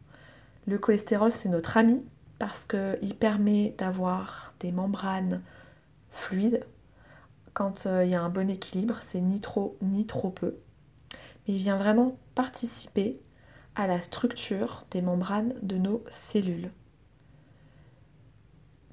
Le 0.68 0.78
cholestérol, 0.78 1.32
c'est 1.32 1.50
notre 1.50 1.78
ami 1.78 2.04
parce 2.40 2.66
qu'il 2.66 3.16
permet 3.16 3.76
d'avoir 3.78 4.54
des 4.60 4.72
membranes 4.72 5.42
fluides 6.10 6.66
quand 7.54 7.86
euh, 7.86 8.04
il 8.04 8.12
y 8.12 8.16
a 8.16 8.22
un 8.22 8.30
bon 8.30 8.50
équilibre. 8.50 8.98
C'est 9.02 9.22
ni 9.22 9.40
trop 9.40 9.78
ni 9.82 10.06
trop 10.06 10.30
peu. 10.30 10.56
Mais 11.48 11.56
il 11.56 11.58
vient 11.58 11.78
vraiment 11.78 12.18
participer 12.36 13.18
à 13.76 13.88
la 13.88 14.02
structure 14.02 14.86
des 14.92 15.02
membranes 15.02 15.54
de 15.62 15.78
nos 15.78 16.04
cellules. 16.10 16.70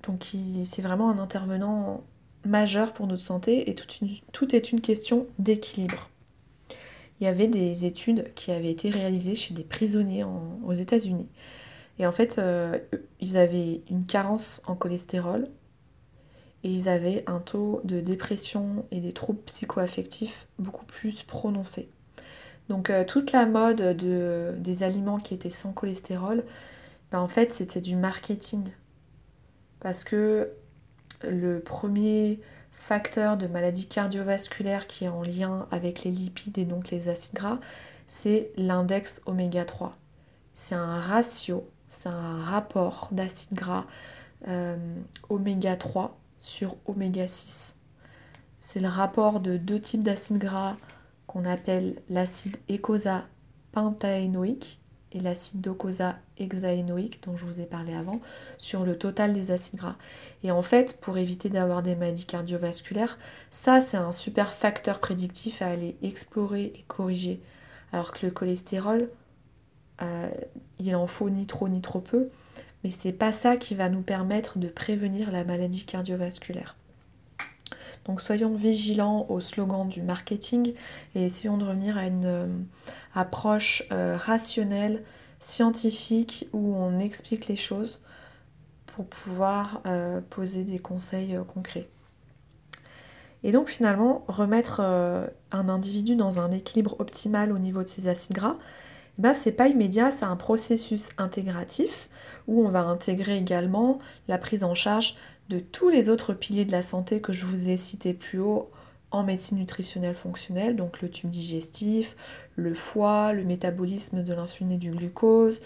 Donc 0.04 0.32
c'est 0.64 0.82
vraiment 0.82 1.10
un 1.10 1.18
intervenant 1.18 2.02
majeur 2.44 2.94
pour 2.94 3.06
notre 3.06 3.22
santé 3.22 3.68
et 3.68 3.74
tout, 3.74 4.54
est 4.54 4.72
une 4.72 4.80
question 4.80 5.26
d'équilibre. 5.38 6.08
Il 7.20 7.24
y 7.24 7.26
avait 7.26 7.48
des 7.48 7.84
études 7.84 8.32
qui 8.34 8.52
avaient 8.52 8.70
été 8.70 8.90
réalisées 8.90 9.34
chez 9.34 9.52
des 9.52 9.64
prisonniers 9.64 10.24
aux 10.24 10.72
États-Unis. 10.72 11.26
Et 11.98 12.06
en 12.06 12.12
fait, 12.12 12.38
euh, 12.38 12.78
ils 13.20 13.36
avaient 13.36 13.82
une 13.90 14.06
carence 14.06 14.62
en 14.66 14.76
cholestérol 14.76 15.48
et 16.62 16.70
ils 16.70 16.88
avaient 16.88 17.24
un 17.26 17.40
taux 17.40 17.80
de 17.84 18.00
dépression 18.00 18.86
et 18.92 19.00
des 19.00 19.12
troubles 19.12 19.40
psychoaffectifs 19.46 20.46
beaucoup 20.58 20.86
plus 20.86 21.22
prononcés. 21.24 21.88
Donc 22.68 22.90
euh, 22.90 23.04
toute 23.04 23.32
la 23.32 23.46
mode 23.46 23.96
de, 23.96 24.54
des 24.58 24.82
aliments 24.82 25.18
qui 25.18 25.34
étaient 25.34 25.50
sans 25.50 25.72
cholestérol, 25.72 26.44
ben, 27.10 27.20
en 27.20 27.28
fait 27.28 27.52
c'était 27.52 27.80
du 27.80 27.96
marketing. 27.96 28.68
Parce 29.80 30.04
que 30.04 30.50
le 31.22 31.60
premier 31.60 32.40
facteur 32.72 33.36
de 33.36 33.46
maladie 33.46 33.86
cardiovasculaire 33.86 34.86
qui 34.86 35.04
est 35.04 35.08
en 35.08 35.22
lien 35.22 35.66
avec 35.70 36.04
les 36.04 36.10
lipides 36.10 36.58
et 36.58 36.64
donc 36.64 36.90
les 36.90 37.08
acides 37.08 37.34
gras, 37.34 37.58
c'est 38.06 38.50
l'index 38.56 39.20
oméga 39.26 39.64
3. 39.64 39.96
C'est 40.54 40.74
un 40.74 41.00
ratio, 41.00 41.68
c'est 41.88 42.08
un 42.08 42.42
rapport 42.42 43.08
d'acides 43.12 43.54
gras 43.54 43.84
euh, 44.46 44.76
oméga 45.28 45.76
3 45.76 46.18
sur 46.38 46.76
oméga 46.86 47.26
6. 47.26 47.74
C'est 48.60 48.80
le 48.80 48.88
rapport 48.88 49.40
de 49.40 49.56
deux 49.56 49.80
types 49.80 50.02
d'acides 50.02 50.38
gras 50.38 50.76
qu'on 51.28 51.44
appelle 51.44 52.02
l'acide 52.08 52.56
écosa 52.68 53.22
pentaénoïque 53.70 54.80
et 55.12 55.20
l'acide 55.20 55.60
docosa 55.60 56.16
hexaénoïque 56.38 57.22
dont 57.22 57.36
je 57.36 57.44
vous 57.44 57.60
ai 57.60 57.64
parlé 57.64 57.94
avant 57.94 58.20
sur 58.58 58.84
le 58.84 58.98
total 58.98 59.32
des 59.32 59.50
acides 59.50 59.78
gras. 59.78 59.94
Et 60.42 60.50
en 60.50 60.62
fait, 60.62 61.00
pour 61.00 61.18
éviter 61.18 61.48
d'avoir 61.48 61.82
des 61.82 61.94
maladies 61.94 62.26
cardiovasculaires, 62.26 63.18
ça 63.50 63.80
c'est 63.80 63.96
un 63.96 64.12
super 64.12 64.52
facteur 64.52 64.98
prédictif 64.98 65.62
à 65.62 65.68
aller 65.68 65.96
explorer 66.02 66.72
et 66.74 66.84
corriger. 66.88 67.40
Alors 67.92 68.12
que 68.12 68.26
le 68.26 68.32
cholestérol, 68.32 69.06
euh, 70.02 70.30
il 70.78 70.94
en 70.96 71.06
faut 71.06 71.30
ni 71.30 71.46
trop 71.46 71.68
ni 71.68 71.80
trop 71.80 72.00
peu, 72.00 72.24
mais 72.84 72.90
c'est 72.90 73.12
pas 73.12 73.32
ça 73.32 73.56
qui 73.56 73.74
va 73.74 73.88
nous 73.88 74.02
permettre 74.02 74.58
de 74.58 74.68
prévenir 74.68 75.30
la 75.30 75.44
maladie 75.44 75.84
cardiovasculaire. 75.84 76.77
Donc 78.08 78.22
soyons 78.22 78.54
vigilants 78.54 79.26
au 79.28 79.40
slogan 79.40 79.86
du 79.86 80.00
marketing 80.00 80.72
et 81.14 81.26
essayons 81.26 81.58
de 81.58 81.64
revenir 81.64 81.98
à 81.98 82.06
une 82.06 82.24
euh, 82.24 82.46
approche 83.14 83.84
euh, 83.92 84.16
rationnelle, 84.16 85.02
scientifique, 85.40 86.48
où 86.54 86.74
on 86.74 86.98
explique 87.00 87.48
les 87.48 87.56
choses 87.56 88.02
pour 88.86 89.04
pouvoir 89.04 89.82
euh, 89.86 90.20
poser 90.30 90.64
des 90.64 90.78
conseils 90.78 91.38
concrets. 91.52 91.86
Et 93.44 93.52
donc 93.52 93.68
finalement, 93.68 94.24
remettre 94.26 94.80
un 94.80 95.68
individu 95.68 96.16
dans 96.16 96.40
un 96.40 96.50
équilibre 96.50 96.96
optimal 96.98 97.52
au 97.52 97.58
niveau 97.58 97.84
de 97.84 97.88
ses 97.88 98.08
acides 98.08 98.34
gras, 98.34 98.56
bah, 99.18 99.32
c'est 99.32 99.52
pas 99.52 99.68
immédiat, 99.68 100.10
c'est 100.10 100.24
un 100.24 100.34
processus 100.34 101.08
intégratif 101.18 102.08
où 102.48 102.66
on 102.66 102.68
va 102.68 102.80
intégrer 102.80 103.36
également 103.36 104.00
la 104.26 104.38
prise 104.38 104.64
en 104.64 104.74
charge 104.74 105.14
de 105.48 105.58
tous 105.58 105.88
les 105.88 106.08
autres 106.08 106.34
piliers 106.34 106.64
de 106.64 106.72
la 106.72 106.82
santé 106.82 107.20
que 107.20 107.32
je 107.32 107.46
vous 107.46 107.68
ai 107.68 107.76
cités 107.76 108.12
plus 108.12 108.38
haut 108.38 108.70
en 109.10 109.22
médecine 109.22 109.58
nutritionnelle 109.58 110.14
fonctionnelle, 110.14 110.76
donc 110.76 111.00
le 111.00 111.10
tube 111.10 111.30
digestif, 111.30 112.14
le 112.56 112.74
foie, 112.74 113.32
le 113.32 113.44
métabolisme 113.44 114.22
de 114.22 114.34
l'insuline 114.34 114.72
et 114.72 114.76
du 114.76 114.90
glucose, 114.90 115.62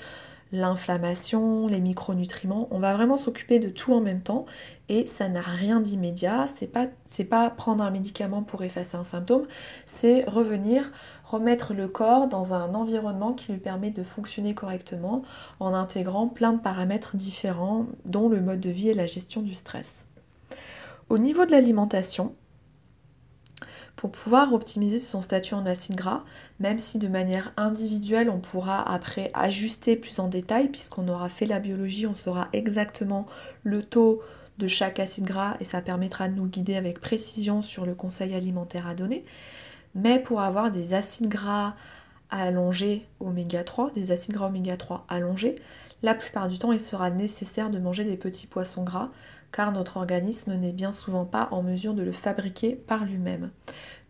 l'inflammation, 0.52 1.66
les 1.66 1.80
micronutriments. 1.80 2.68
On 2.70 2.78
va 2.78 2.94
vraiment 2.94 3.16
s'occuper 3.16 3.58
de 3.58 3.68
tout 3.68 3.94
en 3.94 4.00
même 4.00 4.20
temps 4.20 4.46
et 4.88 5.06
ça 5.06 5.28
n'a 5.28 5.40
rien 5.40 5.80
d'immédiat. 5.80 6.44
C'est 6.54 6.66
pas, 6.66 6.88
pas 7.30 7.50
prendre 7.50 7.82
un 7.82 7.90
médicament 7.90 8.42
pour 8.42 8.62
effacer 8.62 8.96
un 8.96 9.04
symptôme, 9.04 9.46
c'est 9.86 10.24
revenir 10.24 10.92
remettre 11.24 11.72
le 11.72 11.88
corps 11.88 12.28
dans 12.28 12.52
un 12.52 12.74
environnement 12.74 13.32
qui 13.32 13.52
lui 13.52 13.58
permet 13.58 13.90
de 13.90 14.02
fonctionner 14.02 14.54
correctement 14.54 15.22
en 15.60 15.72
intégrant 15.72 16.28
plein 16.28 16.52
de 16.52 16.60
paramètres 16.60 17.16
différents, 17.16 17.86
dont 18.04 18.28
le 18.28 18.42
mode 18.42 18.60
de 18.60 18.68
vie 18.68 18.90
et 18.90 18.94
la 18.94 19.06
gestion 19.06 19.40
du 19.40 19.54
stress. 19.54 20.06
Au 21.08 21.16
niveau 21.16 21.46
de 21.46 21.52
l'alimentation, 21.52 22.34
pour 23.96 24.10
pouvoir 24.10 24.52
optimiser 24.52 24.98
son 24.98 25.22
statut 25.22 25.54
en 25.54 25.64
acide 25.64 25.96
gras, 25.96 26.20
même 26.62 26.78
si 26.78 27.00
de 27.00 27.08
manière 27.08 27.52
individuelle 27.56 28.30
on 28.30 28.38
pourra 28.38 28.88
après 28.88 29.32
ajuster 29.34 29.96
plus 29.96 30.20
en 30.20 30.28
détail, 30.28 30.68
puisqu'on 30.68 31.08
aura 31.08 31.28
fait 31.28 31.44
la 31.44 31.58
biologie, 31.58 32.06
on 32.06 32.14
saura 32.14 32.48
exactement 32.52 33.26
le 33.64 33.82
taux 33.82 34.22
de 34.58 34.68
chaque 34.68 35.00
acide 35.00 35.24
gras 35.24 35.56
et 35.58 35.64
ça 35.64 35.80
permettra 35.80 36.28
de 36.28 36.34
nous 36.34 36.46
guider 36.46 36.76
avec 36.76 37.00
précision 37.00 37.62
sur 37.62 37.84
le 37.84 37.96
conseil 37.96 38.32
alimentaire 38.32 38.86
à 38.86 38.94
donner. 38.94 39.24
Mais 39.96 40.20
pour 40.20 40.40
avoir 40.40 40.70
des 40.70 40.94
acides 40.94 41.28
gras 41.28 41.72
allongés 42.30 43.02
oméga 43.18 43.64
3, 43.64 43.90
des 43.96 44.12
acides 44.12 44.34
gras 44.34 44.46
oméga 44.46 44.76
3 44.76 45.04
allongés, 45.08 45.56
la 46.04 46.14
plupart 46.14 46.46
du 46.46 46.60
temps 46.60 46.70
il 46.70 46.80
sera 46.80 47.10
nécessaire 47.10 47.70
de 47.70 47.80
manger 47.80 48.04
des 48.04 48.16
petits 48.16 48.46
poissons 48.46 48.84
gras 48.84 49.10
car 49.50 49.72
notre 49.72 49.96
organisme 49.96 50.54
n'est 50.54 50.72
bien 50.72 50.92
souvent 50.92 51.24
pas 51.24 51.48
en 51.50 51.62
mesure 51.62 51.94
de 51.94 52.02
le 52.02 52.12
fabriquer 52.12 52.76
par 52.76 53.04
lui-même. 53.04 53.50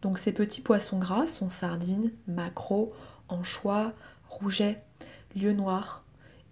Donc 0.03 0.19
ces 0.19 0.33
petits 0.33 0.61
poissons 0.61 0.99
gras 0.99 1.27
sont 1.27 1.49
sardines, 1.49 2.11
maquereaux, 2.27 2.89
anchois, 3.29 3.93
rougets, 4.29 4.81
lieux 5.37 5.53
noirs. 5.53 6.05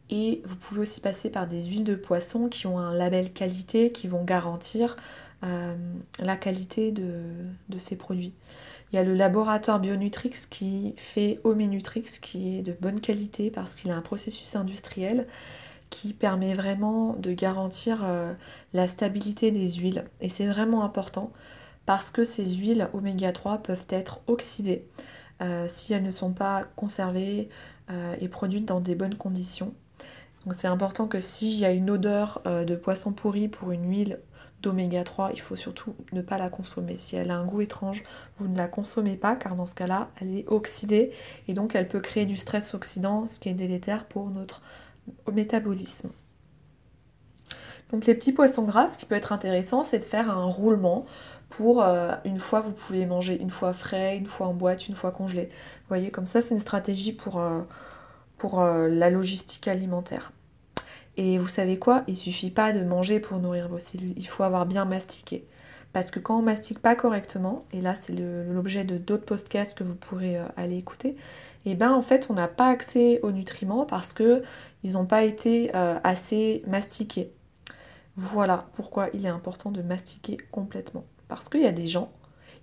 Et 0.09 0.43
vous 0.45 0.57
pouvez 0.57 0.81
aussi 0.81 1.01
passer 1.01 1.31
par 1.31 1.47
des 1.47 1.65
huiles 1.65 1.85
de 1.85 1.95
poisson 1.95 2.49
qui 2.49 2.67
ont 2.67 2.79
un 2.79 2.95
label 2.95 3.33
qualité 3.33 3.93
qui 3.93 4.09
vont 4.09 4.25
garantir 4.25 4.97
euh, 5.45 5.75
la 6.19 6.37
qualité 6.37 6.91
de, 6.91 7.23
ces 7.79 7.97
produits. 7.97 8.33
Il 8.93 8.97
y 8.97 8.99
a 8.99 9.05
le 9.05 9.15
laboratoire 9.15 9.79
Bionutrix 9.79 10.35
qui 10.51 10.95
fait 10.97 11.39
Omenutrix 11.45 12.07
qui 12.21 12.59
est 12.59 12.63
de 12.63 12.75
bonne 12.81 13.01
qualité 13.01 13.51
parce 13.51 13.77
qu'il 13.77 13.91
a 13.93 13.97
un 13.97 14.03
processus 14.03 14.57
industriel 14.57 15.27
qui 15.91 16.13
permet 16.13 16.55
vraiment 16.55 17.15
de 17.15 17.33
garantir 17.33 18.01
euh, 18.05 18.33
la 18.75 18.87
stabilité 18.89 19.51
des 19.53 19.71
huiles. 19.75 20.05
Et 20.21 20.29
c'est 20.29 20.47
vraiment 20.47 20.85
important 20.85 21.33
parce 21.87 22.11
que 22.11 22.25
ces 22.25 22.55
huiles 22.55 22.89
oméga 22.93 23.33
3 23.33 23.59
peuvent 23.59 23.87
être 23.89 24.21
oxydées 24.27 24.87
euh, 25.43 25.67
si 25.69 25.93
elles 25.93 26.03
ne 26.03 26.11
sont 26.11 26.33
pas 26.33 26.65
conservées 26.77 27.49
euh, 27.91 28.15
et 28.21 28.29
produites 28.29 28.67
dans 28.67 28.81
des 28.81 28.95
bonnes 28.95 29.17
conditions. 29.17 29.75
Donc 30.45 30.55
c'est 30.55 30.69
important 30.69 31.07
que 31.07 31.21
s'il 31.21 31.59
y 31.59 31.65
a 31.65 31.71
une 31.71 31.91
odeur 31.91 32.41
de 32.47 32.75
poisson 32.75 33.13
pourri 33.13 33.49
pour 33.49 33.73
une 33.73 33.91
huile 33.91 34.21
d'oméga 34.63 35.05
3, 35.05 35.31
il 35.35 35.41
faut 35.41 35.57
surtout 35.57 35.95
ne 36.13 36.23
pas 36.23 36.39
la 36.39 36.51
consommer. 36.51 36.99
Si 36.99 37.17
elle 37.17 37.31
a 37.31 37.37
un 37.37 37.45
goût 37.45 37.61
étrange, 37.61 38.03
vous 38.39 38.49
ne 38.49 38.57
la 38.57 38.69
consommez 38.69 39.17
pas 39.17 39.37
car 39.37 39.57
dans 39.57 39.67
ce 39.67 39.75
cas-là, 39.75 40.11
elle 40.21 40.37
est 40.37 40.49
oxydée 40.49 41.13
et 41.49 41.55
donc 41.55 41.75
elle 41.75 41.89
peut 41.89 42.01
créer 42.01 42.27
du 42.27 42.37
stress 42.37 42.75
oxydant, 42.75 43.27
ce 43.29 43.41
qui 43.41 43.49
est 43.49 43.55
délétère 43.55 44.07
pour 44.07 44.31
notre 44.31 44.61
métabolisme. 45.33 46.11
Donc 47.91 48.07
les 48.07 48.15
petits 48.15 48.33
poissons 48.33 48.65
gras, 48.65 48.87
ce 48.87 48.99
qui 48.99 49.07
peut 49.07 49.17
être 49.17 49.33
intéressant, 49.33 49.83
c'est 49.83 49.99
de 49.99 50.05
faire 50.05 50.31
un 50.31 50.45
roulement 50.45 51.07
pour 51.51 51.83
euh, 51.83 52.15
une 52.25 52.39
fois 52.39 52.61
vous 52.61 52.73
pouvez 52.73 53.05
manger 53.05 53.39
une 53.39 53.51
fois 53.51 53.75
frais, 53.75 54.17
une 54.17 54.27
fois 54.27 54.47
en 54.47 54.55
boîte, 54.55 54.89
une 54.89 54.95
fois 54.95 55.11
congelé. 55.11 55.47
Vous 55.47 55.89
voyez, 55.89 56.11
comme 56.11 56.27
ça 56.27 56.41
c'est 56.41 56.55
une 56.55 56.61
stratégie 56.61 57.13
pour, 57.13 57.39
euh, 57.41 57.61
euh, 58.45 58.89
la 58.89 59.11
logistique 59.11 59.69
alimentaire. 59.69 60.33
Et 61.17 61.39
vous 61.39 61.49
savez 61.49 61.79
quoi? 61.79 62.05
Il 62.07 62.17
suffit 62.17 62.51
pas 62.51 62.73
de 62.73 62.83
manger 62.85 63.21
pour 63.21 63.39
nourrir 63.39 63.69
vos 63.69 63.79
cellules, 63.79 64.15
il 64.17 64.27
faut 64.27 64.45
avoir 64.45 64.65
bien 64.65 64.85
mastiqué. 64.85 65.45
Parce 65.93 66.11
que 66.13 66.21
quand 66.21 66.39
on 66.39 66.43
mastique 66.43 66.79
pas 66.79 66.95
correctement, 66.95 67.67
et 67.73 67.81
là 67.81 67.95
c'est 68.01 68.13
l'objet 68.13 68.85
de 68.85 68.97
d'autres 68.97 69.27
podcasts 69.27 69.77
que 69.77 69.85
vous 69.85 69.97
pourrez 69.97 70.39
aller 70.57 70.77
écouter, 70.77 71.17
et 71.67 71.73
eh 71.73 71.75
ben 71.75 71.91
en 71.93 72.01
fait 72.01 72.29
on 72.31 72.35
n'a 72.35 72.49
pas 72.49 72.69
accès 72.71 73.21
aux 73.23 73.33
nutriments 73.33 73.85
parce 73.85 74.13
que 74.15 74.43
ils 74.85 74.93
n'ont 74.93 75.05
pas 75.05 75.25
été 75.25 75.75
assez 75.75 76.63
mastiqués. 76.69 77.33
Voilà 78.17 78.67
pourquoi 78.75 79.09
il 79.15 79.27
est 79.27 79.31
important 79.31 79.73
de 79.73 79.83
mastiquer 79.83 80.39
complètement. 80.53 81.05
Parce 81.31 81.49
qu'il 81.49 81.63
y 81.63 81.67
a 81.67 81.73
des 81.73 81.87
gens, 81.87 82.11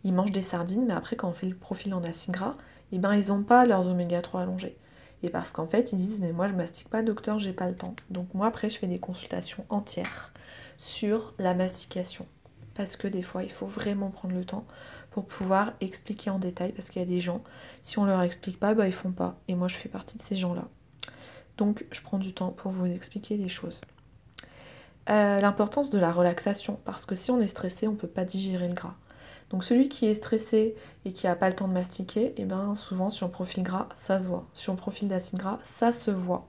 ils 0.04 0.14
mangent 0.14 0.34
des 0.34 0.42
sardines, 0.42 0.86
mais 0.86 0.94
après 0.94 1.16
quand 1.16 1.30
on 1.30 1.34
fait 1.34 1.48
le 1.48 1.56
profil 1.56 1.94
en 1.94 2.04
acide 2.04 2.34
gras, 2.34 2.58
eh 2.92 3.00
ben, 3.00 3.16
ils 3.16 3.30
n'ont 3.30 3.42
pas 3.42 3.66
leurs 3.66 3.88
oméga 3.88 4.22
3 4.22 4.42
allongés. 4.42 4.78
Et 5.24 5.30
parce 5.30 5.54
qu'en 5.54 5.68
fait, 5.68 5.94
ils 5.94 5.98
disent 5.98 6.20
mais 6.20 6.34
moi 6.34 6.50
je 6.50 6.54
mastique 6.54 6.90
pas 6.90 7.02
docteur, 7.02 7.40
j'ai 7.40 7.54
pas 7.54 7.70
le 7.70 7.76
temps. 7.76 7.96
Donc 8.10 8.34
moi 8.34 8.48
après 8.48 8.70
je 8.70 8.78
fais 8.78 8.88
des 8.88 9.00
consultations 9.00 9.64
entières 9.70 10.34
sur 10.78 11.34
la 11.40 11.54
mastication. 11.54 12.28
Parce 12.76 12.98
que 12.98 13.08
des 13.08 13.22
fois 13.22 13.44
il 13.44 13.52
faut 13.52 13.68
vraiment 13.68 14.10
prendre 14.10 14.36
le 14.36 14.44
temps 14.44 14.66
pour 15.12 15.26
pouvoir 15.26 15.72
expliquer 15.80 16.30
en 16.30 16.38
détail 16.38 16.74
parce 16.74 16.90
qu'il 16.90 17.02
y 17.02 17.06
a 17.06 17.08
des 17.08 17.22
gens, 17.22 17.42
si 17.82 18.00
on 18.00 18.06
leur 18.06 18.22
explique 18.22 18.60
pas, 18.60 18.74
bah 18.74 18.86
ils 18.86 18.94
font 18.94 19.14
pas. 19.14 19.40
Et 19.48 19.56
moi 19.56 19.70
je 19.70 19.78
fais 19.78 19.90
partie 19.90 20.18
de 20.18 20.24
ces 20.24 20.36
gens-là. 20.36 20.68
Donc 21.56 21.86
je 21.90 22.02
prends 22.02 22.20
du 22.20 22.34
temps 22.34 22.52
pour 22.52 22.72
vous 22.72 22.86
expliquer 22.86 23.38
les 23.38 23.50
choses. 23.50 23.80
Euh, 25.10 25.40
l'importance 25.40 25.90
de 25.90 26.00
la 26.00 26.12
relaxation, 26.12 26.80
parce 26.84 27.06
que 27.06 27.16
si 27.16 27.32
on 27.32 27.40
est 27.40 27.48
stressé, 27.48 27.88
on 27.88 27.92
ne 27.92 27.98
peut 27.98 28.08
pas 28.08 28.26
digérer 28.26 28.68
le 28.68 28.74
gras. 28.74 28.94
Donc 29.50 29.64
celui 29.64 29.88
qui 29.88 30.06
est 30.06 30.14
stressé 30.14 30.76
et 31.06 31.14
qui 31.14 31.28
n'a 31.28 31.36
pas 31.36 31.48
le 31.48 31.56
temps 31.56 31.70
de 31.70 31.74
mastiquer, 31.74 32.26
et 32.26 32.34
eh 32.40 32.44
ben 32.44 32.76
souvent 32.76 33.10
sur 33.10 33.28
un 33.28 33.30
profil 33.30 33.64
gras, 33.64 33.88
ça 33.96 34.20
se 34.20 34.28
voit. 34.28 34.44
Sur 34.54 34.74
un 34.74 34.76
profil 34.76 35.08
d'acide 35.08 35.40
gras, 35.40 35.60
ça 35.64 35.94
se 35.94 36.12
voit. 36.12 36.42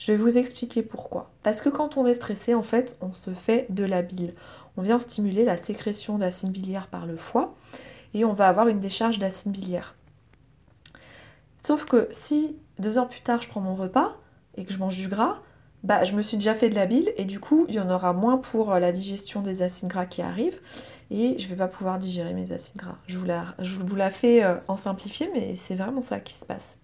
Je 0.00 0.10
vais 0.10 0.18
vous 0.18 0.36
expliquer 0.36 0.82
pourquoi. 0.82 1.30
Parce 1.44 1.60
que 1.60 1.68
quand 1.68 1.96
on 1.96 2.06
est 2.06 2.14
stressé, 2.14 2.54
en 2.54 2.64
fait, 2.64 2.98
on 3.00 3.12
se 3.12 3.30
fait 3.30 3.66
de 3.70 3.84
la 3.84 4.02
bile. 4.02 4.32
On 4.76 4.82
vient 4.82 4.98
stimuler 4.98 5.44
la 5.44 5.56
sécrétion 5.56 6.18
d'acide 6.18 6.50
biliaire 6.50 6.88
par 6.88 7.06
le 7.06 7.16
foie 7.16 7.54
et 8.12 8.24
on 8.24 8.32
va 8.32 8.48
avoir 8.48 8.66
une 8.66 8.80
décharge 8.80 9.20
d'acide 9.20 9.52
biliaire. 9.52 9.94
Sauf 11.64 11.84
que 11.84 12.08
si 12.10 12.56
deux 12.80 12.98
heures 12.98 13.08
plus 13.08 13.22
tard 13.22 13.40
je 13.40 13.48
prends 13.48 13.60
mon 13.60 13.76
repas, 13.76 14.16
et 14.56 14.64
que 14.64 14.72
je 14.72 14.78
mange 14.78 14.96
du 14.96 15.08
gras, 15.08 15.38
bah, 15.84 16.02
je 16.04 16.14
me 16.14 16.22
suis 16.22 16.38
déjà 16.38 16.54
fait 16.54 16.70
de 16.70 16.74
la 16.74 16.86
bile 16.86 17.12
et 17.18 17.26
du 17.26 17.38
coup, 17.38 17.66
il 17.68 17.74
y 17.74 17.80
en 17.80 17.90
aura 17.90 18.14
moins 18.14 18.38
pour 18.38 18.72
euh, 18.72 18.78
la 18.78 18.90
digestion 18.90 19.42
des 19.42 19.62
acides 19.62 19.88
gras 19.88 20.06
qui 20.06 20.22
arrivent 20.22 20.58
et 21.10 21.38
je 21.38 21.46
vais 21.46 21.56
pas 21.56 21.68
pouvoir 21.68 21.98
digérer 21.98 22.32
mes 22.32 22.52
acides 22.52 22.76
gras. 22.76 22.96
Je 23.06 23.18
vous 23.18 23.26
la, 23.26 23.54
je 23.58 23.78
fais 24.10 24.42
euh, 24.42 24.56
en 24.66 24.78
simplifié, 24.78 25.28
mais 25.34 25.56
c'est 25.56 25.74
vraiment 25.74 26.00
ça 26.00 26.20
qui 26.20 26.32
se 26.32 26.46
passe. 26.46 26.78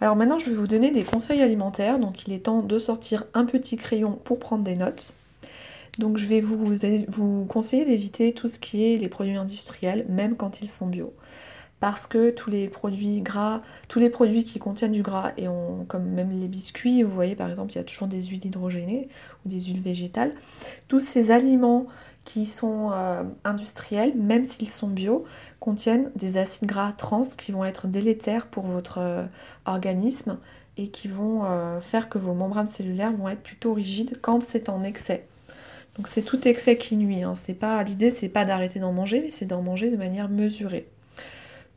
Alors 0.00 0.16
maintenant, 0.16 0.38
je 0.38 0.46
vais 0.46 0.56
vous 0.56 0.66
donner 0.66 0.90
des 0.90 1.02
conseils 1.02 1.42
alimentaires. 1.42 1.98
Donc, 1.98 2.26
il 2.26 2.32
est 2.32 2.46
temps 2.46 2.62
de 2.62 2.78
sortir 2.78 3.24
un 3.34 3.44
petit 3.44 3.76
crayon 3.76 4.12
pour 4.24 4.38
prendre 4.38 4.64
des 4.64 4.76
notes. 4.76 5.14
Donc, 5.98 6.16
je 6.16 6.26
vais 6.26 6.40
vous 6.40 7.44
conseiller 7.46 7.84
d'éviter 7.84 8.32
tout 8.32 8.48
ce 8.48 8.58
qui 8.58 8.84
est 8.84 8.96
les 8.96 9.08
produits 9.08 9.36
industriels, 9.36 10.06
même 10.08 10.36
quand 10.36 10.62
ils 10.62 10.70
sont 10.70 10.86
bio 10.86 11.12
parce 11.80 12.06
que 12.06 12.30
tous 12.30 12.50
les 12.50 12.68
produits 12.68 13.20
gras, 13.22 13.62
tous 13.88 14.00
les 14.00 14.10
produits 14.10 14.44
qui 14.44 14.58
contiennent 14.58 14.92
du 14.92 15.02
gras, 15.02 15.32
et 15.36 15.48
on, 15.48 15.84
comme 15.86 16.04
même 16.04 16.30
les 16.30 16.48
biscuits, 16.48 17.02
vous 17.02 17.14
voyez 17.14 17.36
par 17.36 17.48
exemple, 17.48 17.72
il 17.72 17.76
y 17.76 17.80
a 17.80 17.84
toujours 17.84 18.08
des 18.08 18.22
huiles 18.22 18.44
hydrogénées 18.44 19.08
ou 19.44 19.48
des 19.48 19.60
huiles 19.60 19.80
végétales, 19.80 20.32
tous 20.88 21.00
ces 21.00 21.30
aliments 21.30 21.86
qui 22.24 22.44
sont 22.44 22.90
euh, 22.92 23.22
industriels, 23.44 24.14
même 24.14 24.44
s'ils 24.44 24.68
sont 24.68 24.88
bio, 24.88 25.24
contiennent 25.60 26.10
des 26.14 26.36
acides 26.36 26.68
gras 26.68 26.92
trans 26.92 27.22
qui 27.22 27.52
vont 27.52 27.64
être 27.64 27.86
délétères 27.86 28.48
pour 28.48 28.66
votre 28.66 28.98
euh, 28.98 29.24
organisme 29.64 30.38
et 30.76 30.88
qui 30.88 31.08
vont 31.08 31.44
euh, 31.44 31.80
faire 31.80 32.10
que 32.10 32.18
vos 32.18 32.34
membranes 32.34 32.66
cellulaires 32.66 33.12
vont 33.12 33.30
être 33.30 33.42
plutôt 33.42 33.72
rigides 33.72 34.18
quand 34.20 34.42
c'est 34.42 34.68
en 34.68 34.84
excès. 34.84 35.26
Donc 35.96 36.06
c'est 36.06 36.22
tout 36.22 36.46
excès 36.46 36.76
qui 36.76 36.96
nuit. 36.96 37.22
Hein. 37.22 37.34
C'est 37.34 37.54
pas 37.54 37.82
l'idée, 37.82 38.10
c'est 38.10 38.28
pas 38.28 38.44
d'arrêter 38.44 38.78
d'en 38.78 38.92
manger, 38.92 39.20
mais 39.22 39.30
c'est 39.30 39.46
d'en 39.46 39.62
manger 39.62 39.90
de 39.90 39.96
manière 39.96 40.28
mesurée. 40.28 40.86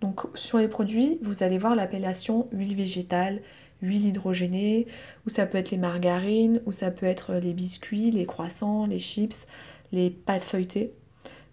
Donc 0.02 0.22
sur 0.34 0.58
les 0.58 0.68
produits, 0.68 1.20
vous 1.22 1.44
allez 1.44 1.60
voir 1.60 1.76
l'appellation 1.76 2.48
huile 2.52 2.76
végétale, 2.76 3.42
huile 3.82 4.08
hydrogénée, 4.08 4.88
ou 5.26 5.30
ça 5.30 5.46
peut 5.46 5.60
être 5.60 5.72
les 5.72 5.78
margarines, 5.78 6.62
ou 6.66 6.72
ça 6.72 6.92
peut 6.92 7.06
être 7.06 7.36
les 7.36 7.54
biscuits, 7.54 8.12
les 8.12 8.26
croissants, 8.26 8.88
les 8.88 9.00
chips, 9.00 9.46
les 9.92 10.10
pâtes 10.10 10.44
feuilletées. 10.44 10.94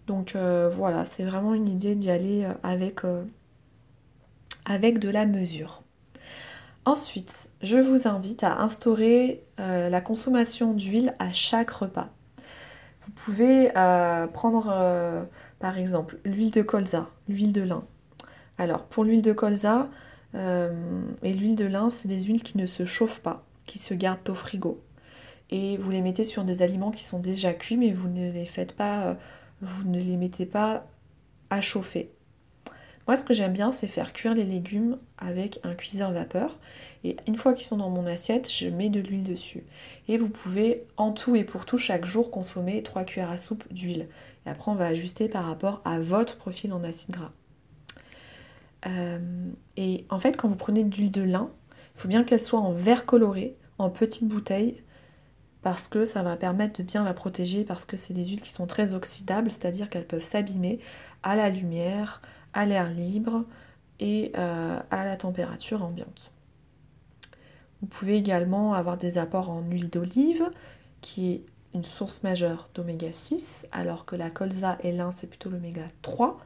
Donc 0.07 0.35
euh, 0.35 0.69
voilà, 0.69 1.05
c'est 1.05 1.23
vraiment 1.23 1.53
une 1.53 1.67
idée 1.67 1.93
d'y 1.93 2.09
aller 2.09 2.43
euh, 2.43 2.87
euh, 3.03 3.25
avec 4.65 4.97
de 4.97 5.09
la 5.09 5.27
mesure. 5.27 5.83
Ensuite, 6.83 7.49
je 7.61 7.77
vous 7.77 8.07
invite 8.07 8.43
à 8.43 8.61
instaurer 8.61 9.43
la 9.59 10.01
consommation 10.01 10.73
d'huile 10.73 11.13
à 11.19 11.33
chaque 11.33 11.69
repas. 11.69 12.09
Vous 13.01 13.11
pouvez 13.11 13.69
prendre 14.33 15.27
par 15.59 15.77
exemple 15.77 16.17
l'huile 16.23 16.49
de 16.49 16.63
colza, 16.63 17.07
l'huile 17.27 17.51
de 17.51 17.61
lin, 17.61 17.83
alors, 18.59 18.83
pour 18.83 19.05
l'huile 19.05 19.21
de 19.21 19.31
colza 19.31 19.87
euh, 20.35 20.73
et 21.23 21.33
l'huile 21.33 21.55
de 21.55 21.65
lin, 21.65 21.89
c'est 21.89 22.09
des 22.09 22.23
huiles 22.23 22.43
qui 22.43 22.57
ne 22.57 22.65
se 22.65 22.85
chauffent 22.85 23.21
pas, 23.21 23.39
qui 23.65 23.79
se 23.79 23.93
gardent 23.93 24.29
au 24.29 24.35
frigo. 24.35 24.77
Et 25.49 25.77
vous 25.77 25.89
les 25.89 26.01
mettez 26.01 26.25
sur 26.25 26.43
des 26.43 26.61
aliments 26.61 26.91
qui 26.91 27.05
sont 27.05 27.19
déjà 27.19 27.53
cuits, 27.53 27.77
mais 27.77 27.91
vous 27.91 28.09
ne 28.09 28.31
les 28.31 28.45
faites 28.45 28.73
pas, 28.75 29.05
euh, 29.05 29.13
vous 29.61 29.87
ne 29.87 29.99
les 29.99 30.17
mettez 30.17 30.45
pas 30.45 30.85
à 31.49 31.61
chauffer. 31.61 32.09
Moi, 33.07 33.15
ce 33.15 33.23
que 33.23 33.33
j'aime 33.33 33.53
bien, 33.53 33.71
c'est 33.71 33.87
faire 33.87 34.11
cuire 34.11 34.35
les 34.35 34.43
légumes 34.43 34.97
avec 35.17 35.59
un 35.63 35.73
cuiseur 35.73 36.11
vapeur. 36.11 36.59
Et 37.05 37.15
une 37.27 37.37
fois 37.37 37.53
qu'ils 37.53 37.65
sont 37.65 37.77
dans 37.77 37.89
mon 37.89 38.05
assiette, 38.05 38.51
je 38.51 38.67
mets 38.67 38.89
de 38.89 38.99
l'huile 38.99 39.23
dessus. 39.23 39.63
Et 40.09 40.17
vous 40.17 40.29
pouvez, 40.29 40.83
en 40.97 41.13
tout 41.13 41.35
et 41.37 41.45
pour 41.45 41.65
tout, 41.65 41.77
chaque 41.77 42.05
jour, 42.05 42.29
consommer 42.29 42.83
3 42.83 43.05
cuillères 43.05 43.31
à 43.31 43.37
soupe 43.37 43.63
d'huile. 43.71 44.09
Et 44.45 44.49
après, 44.49 44.69
on 44.69 44.75
va 44.75 44.87
ajuster 44.87 45.29
par 45.29 45.45
rapport 45.45 45.81
à 45.85 45.97
votre 45.99 46.37
profil 46.37 46.73
en 46.73 46.83
acide 46.83 47.11
gras. 47.11 47.31
Euh, 48.87 49.51
et 49.77 50.05
en 50.09 50.19
fait, 50.19 50.37
quand 50.37 50.47
vous 50.47 50.55
prenez 50.55 50.83
de 50.83 50.95
l'huile 50.95 51.11
de 51.11 51.21
lin, 51.21 51.49
il 51.95 52.01
faut 52.01 52.07
bien 52.07 52.23
qu'elle 52.23 52.41
soit 52.41 52.59
en 52.59 52.71
verre 52.71 53.05
coloré, 53.05 53.57
en 53.77 53.89
petite 53.89 54.27
bouteille, 54.27 54.77
parce 55.61 55.87
que 55.87 56.05
ça 56.05 56.23
va 56.23 56.37
permettre 56.37 56.79
de 56.79 56.83
bien 56.83 57.03
la 57.03 57.13
protéger 57.13 57.63
parce 57.63 57.85
que 57.85 57.97
c'est 57.97 58.13
des 58.13 58.25
huiles 58.25 58.41
qui 58.41 58.51
sont 58.51 58.67
très 58.67 58.93
oxydables, 58.93 59.51
c'est-à-dire 59.51 59.89
qu'elles 59.89 60.07
peuvent 60.07 60.23
s'abîmer 60.23 60.79
à 61.23 61.35
la 61.35 61.49
lumière, 61.49 62.21
à 62.53 62.65
l'air 62.65 62.89
libre 62.89 63.43
et 63.99 64.31
euh, 64.37 64.79
à 64.89 65.05
la 65.05 65.17
température 65.17 65.83
ambiante. 65.83 66.31
Vous 67.81 67.87
pouvez 67.87 68.15
également 68.15 68.73
avoir 68.73 68.97
des 68.97 69.17
apports 69.17 69.49
en 69.49 69.61
huile 69.61 69.89
d'olive, 69.89 70.47
qui 71.01 71.31
est 71.31 71.45
une 71.73 71.83
source 71.83 72.23
majeure 72.23 72.69
d'oméga 72.73 73.11
6, 73.11 73.67
alors 73.71 74.05
que 74.05 74.15
la 74.15 74.29
colza 74.29 74.77
et 74.81 74.91
l'un, 74.91 75.11
c'est 75.11 75.27
plutôt 75.27 75.49
l'oméga 75.49 75.83
3. 76.01 76.39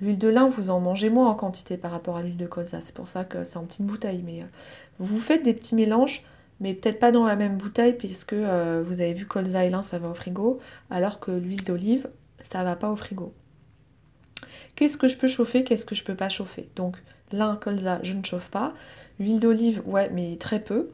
L'huile 0.00 0.18
de 0.18 0.28
lin, 0.28 0.48
vous 0.48 0.70
en 0.70 0.80
mangez 0.80 1.10
moins 1.10 1.28
en 1.28 1.34
quantité 1.34 1.76
par 1.76 1.90
rapport 1.90 2.16
à 2.16 2.22
l'huile 2.22 2.38
de 2.38 2.46
colza, 2.46 2.80
c'est 2.80 2.94
pour 2.94 3.06
ça 3.06 3.24
que 3.24 3.44
c'est 3.44 3.58
en 3.58 3.64
petite 3.64 3.84
bouteille. 3.84 4.22
Mais 4.24 4.42
euh, 4.42 4.46
vous 4.98 5.20
faites 5.20 5.42
des 5.42 5.52
petits 5.52 5.74
mélanges, 5.74 6.24
mais 6.58 6.72
peut-être 6.72 6.98
pas 6.98 7.12
dans 7.12 7.24
la 7.24 7.36
même 7.36 7.58
bouteille, 7.58 7.92
puisque 7.92 8.32
euh, 8.32 8.82
vous 8.86 9.00
avez 9.00 9.12
vu 9.12 9.26
colza 9.26 9.64
et 9.64 9.70
lin, 9.70 9.82
ça 9.82 9.98
va 9.98 10.08
au 10.08 10.14
frigo, 10.14 10.58
alors 10.90 11.20
que 11.20 11.30
l'huile 11.30 11.64
d'olive, 11.64 12.08
ça 12.50 12.64
va 12.64 12.76
pas 12.76 12.90
au 12.90 12.96
frigo. 12.96 13.32
Qu'est-ce 14.74 14.96
que 14.96 15.08
je 15.08 15.18
peux 15.18 15.28
chauffer, 15.28 15.64
qu'est-ce 15.64 15.84
que 15.84 15.94
je 15.94 16.04
peux 16.04 16.14
pas 16.14 16.30
chauffer? 16.30 16.70
Donc, 16.76 16.96
lin, 17.32 17.56
colza, 17.56 18.00
je 18.02 18.14
ne 18.14 18.24
chauffe 18.24 18.50
pas. 18.50 18.72
L'huile 19.18 19.40
d'olive, 19.40 19.82
ouais, 19.84 20.08
mais 20.10 20.36
très 20.36 20.60
peu. 20.60 20.86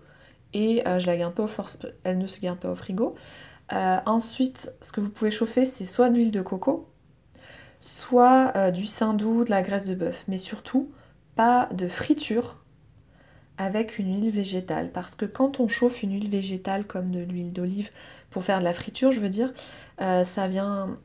Et 0.53 0.87
euh, 0.89 0.99
je 0.99 1.07
la 1.07 1.17
garde 1.17 1.35
pas 1.35 1.45
au 1.45 1.49
force, 1.49 1.79
elle 2.03 2.19
ne 2.19 2.27
se 2.27 2.41
garde 2.41 2.59
pas 2.59 2.71
au 2.71 2.75
frigo. 2.75 3.15
Ensuite, 3.71 4.73
ce 4.81 4.91
que 4.93 5.01
vous 5.01 5.11
pouvez 5.11 5.31
chauffer, 5.31 5.67
c'est 5.67 5.85
soit 5.85 6.09
de 6.09 6.17
l'huile 6.17 6.31
de 6.31 6.41
coco, 6.41 6.89
soit 7.81 8.53
euh, 8.57 8.71
du 8.71 8.87
saindoux, 8.87 9.45
de 9.45 9.51
la 9.51 9.63
graisse 9.63 9.87
de 9.87 9.95
bœuf. 9.95 10.25
Mais 10.29 10.39
surtout, 10.39 10.91
pas 11.35 11.69
de 11.73 11.89
friture 11.89 12.57
avec 13.59 13.99
une 13.99 14.15
huile 14.15 14.31
végétale. 14.31 14.91
Parce 14.93 15.15
que 15.15 15.25
quand 15.25 15.61
on 15.61 15.69
chauffe 15.69 16.03
une 16.03 16.13
huile 16.13 16.31
végétale 16.31 16.85
comme 16.85 17.11
de 17.11 17.21
l'huile 17.21 17.53
d'olive 17.53 17.91
pour 18.31 18.45
faire 18.45 18.59
de 18.59 18.65
la 18.65 18.75
friture, 18.75 19.13
je 19.13 19.21
veux 19.21 19.31
dire, 19.31 19.55
ça 19.99 20.47
vient 20.47 20.99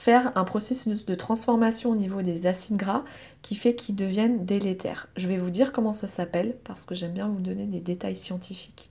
faire 0.00 0.32
un 0.34 0.44
processus 0.44 1.04
de 1.04 1.14
transformation 1.14 1.90
au 1.90 1.94
niveau 1.94 2.22
des 2.22 2.46
acides 2.46 2.78
gras 2.78 3.02
qui 3.42 3.54
fait 3.54 3.74
qu'ils 3.74 3.96
deviennent 3.96 4.46
délétères. 4.46 5.08
Je 5.16 5.28
vais 5.28 5.36
vous 5.36 5.50
dire 5.50 5.72
comment 5.72 5.92
ça 5.92 6.06
s'appelle 6.06 6.56
parce 6.64 6.86
que 6.86 6.94
j'aime 6.94 7.12
bien 7.12 7.28
vous 7.28 7.40
donner 7.40 7.66
des 7.66 7.80
détails 7.80 8.16
scientifiques. 8.16 8.88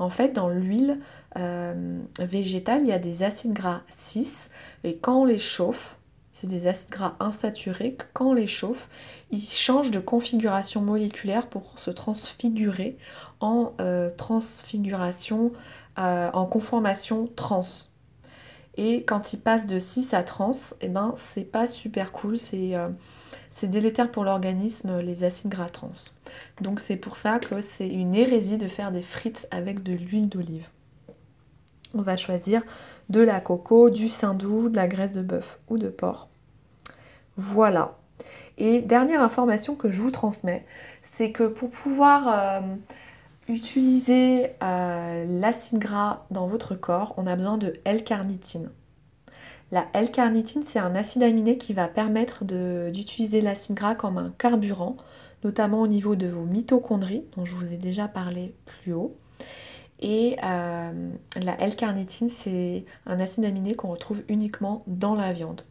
En 0.00 0.10
fait, 0.10 0.32
dans 0.32 0.48
l'huile 0.48 0.98
euh, 1.36 2.00
végétale, 2.18 2.82
il 2.82 2.88
y 2.88 2.92
a 2.92 2.98
des 2.98 3.22
acides 3.22 3.52
gras 3.52 3.82
6 3.96 4.50
et 4.82 4.96
quand 4.96 5.22
on 5.22 5.24
les 5.24 5.38
chauffe, 5.38 5.96
c'est 6.40 6.46
des 6.46 6.68
acides 6.68 6.90
gras 6.90 7.16
insaturés, 7.18 7.96
quand 8.14 8.26
on 8.26 8.32
les 8.32 8.46
chauffe, 8.46 8.88
ils 9.32 9.42
changent 9.42 9.90
de 9.90 9.98
configuration 9.98 10.80
moléculaire 10.80 11.48
pour 11.48 11.76
se 11.80 11.90
transfigurer 11.90 12.96
en 13.40 13.72
euh, 13.80 14.08
transfiguration, 14.16 15.50
euh, 15.98 16.30
en 16.32 16.46
conformation 16.46 17.28
trans. 17.34 17.66
Et 18.76 19.02
quand 19.02 19.32
il 19.32 19.40
passe 19.40 19.66
de 19.66 19.80
6 19.80 20.14
à 20.14 20.22
trans, 20.22 20.52
eh 20.80 20.86
ben, 20.86 21.12
c'est 21.16 21.42
pas 21.42 21.66
super 21.66 22.12
cool, 22.12 22.36
euh, 22.54 22.88
c'est 23.50 23.68
délétère 23.68 24.08
pour 24.08 24.22
l'organisme, 24.22 25.00
les 25.00 25.24
acides 25.24 25.50
gras 25.50 25.70
trans. 25.70 25.90
Donc 26.60 26.78
c'est 26.78 26.94
pour 26.94 27.16
ça 27.16 27.40
que 27.40 27.60
c'est 27.60 27.88
une 27.88 28.14
hérésie 28.14 28.58
de 28.58 28.68
faire 28.68 28.92
des 28.92 29.02
frites 29.02 29.48
avec 29.50 29.82
de 29.82 29.92
l'huile 29.92 30.28
d'olive. 30.28 30.68
On 31.98 32.02
va 32.02 32.16
choisir 32.16 32.62
de 33.08 33.20
la 33.20 33.40
coco, 33.40 33.90
du 33.90 34.08
saindoux, 34.08 34.68
de 34.68 34.76
la 34.76 34.86
graisse 34.86 35.10
de 35.10 35.20
bœuf 35.20 35.58
ou 35.68 35.78
de 35.78 35.88
porc. 35.88 36.28
Voilà. 37.36 37.98
Et 38.56 38.82
dernière 38.82 39.20
information 39.20 39.74
que 39.74 39.90
je 39.90 40.00
vous 40.00 40.12
transmets, 40.12 40.64
c'est 41.02 41.32
que 41.32 41.42
pour 41.48 41.70
pouvoir 41.70 42.28
euh, 42.28 42.60
utiliser 43.48 44.50
euh, 44.62 45.24
l'acide 45.40 45.80
gras 45.80 46.24
dans 46.30 46.46
votre 46.46 46.76
corps, 46.76 47.14
on 47.16 47.26
a 47.26 47.34
besoin 47.34 47.58
de 47.58 47.74
L-carnitine. 47.84 48.70
La 49.72 49.86
L-carnitine, 49.92 50.62
c'est 50.64 50.78
un 50.78 50.94
acide 50.94 51.24
aminé 51.24 51.58
qui 51.58 51.72
va 51.72 51.88
permettre 51.88 52.44
d'utiliser 52.92 53.40
l'acide 53.40 53.74
gras 53.74 53.96
comme 53.96 54.18
un 54.18 54.32
carburant, 54.38 54.96
notamment 55.42 55.82
au 55.82 55.88
niveau 55.88 56.14
de 56.14 56.28
vos 56.28 56.44
mitochondries, 56.44 57.24
dont 57.36 57.44
je 57.44 57.56
vous 57.56 57.72
ai 57.72 57.76
déjà 57.76 58.06
parlé 58.06 58.54
plus 58.66 58.92
haut. 58.92 59.16
Et 60.00 60.36
euh, 60.44 61.10
la 61.42 61.60
L-carnitine, 61.60 62.30
c'est 62.30 62.84
un 63.06 63.18
acide 63.20 63.44
aminé 63.44 63.74
qu'on 63.74 63.88
retrouve 63.88 64.22
uniquement 64.28 64.84
dans 64.86 65.14
la 65.14 65.32
viande. 65.32 65.62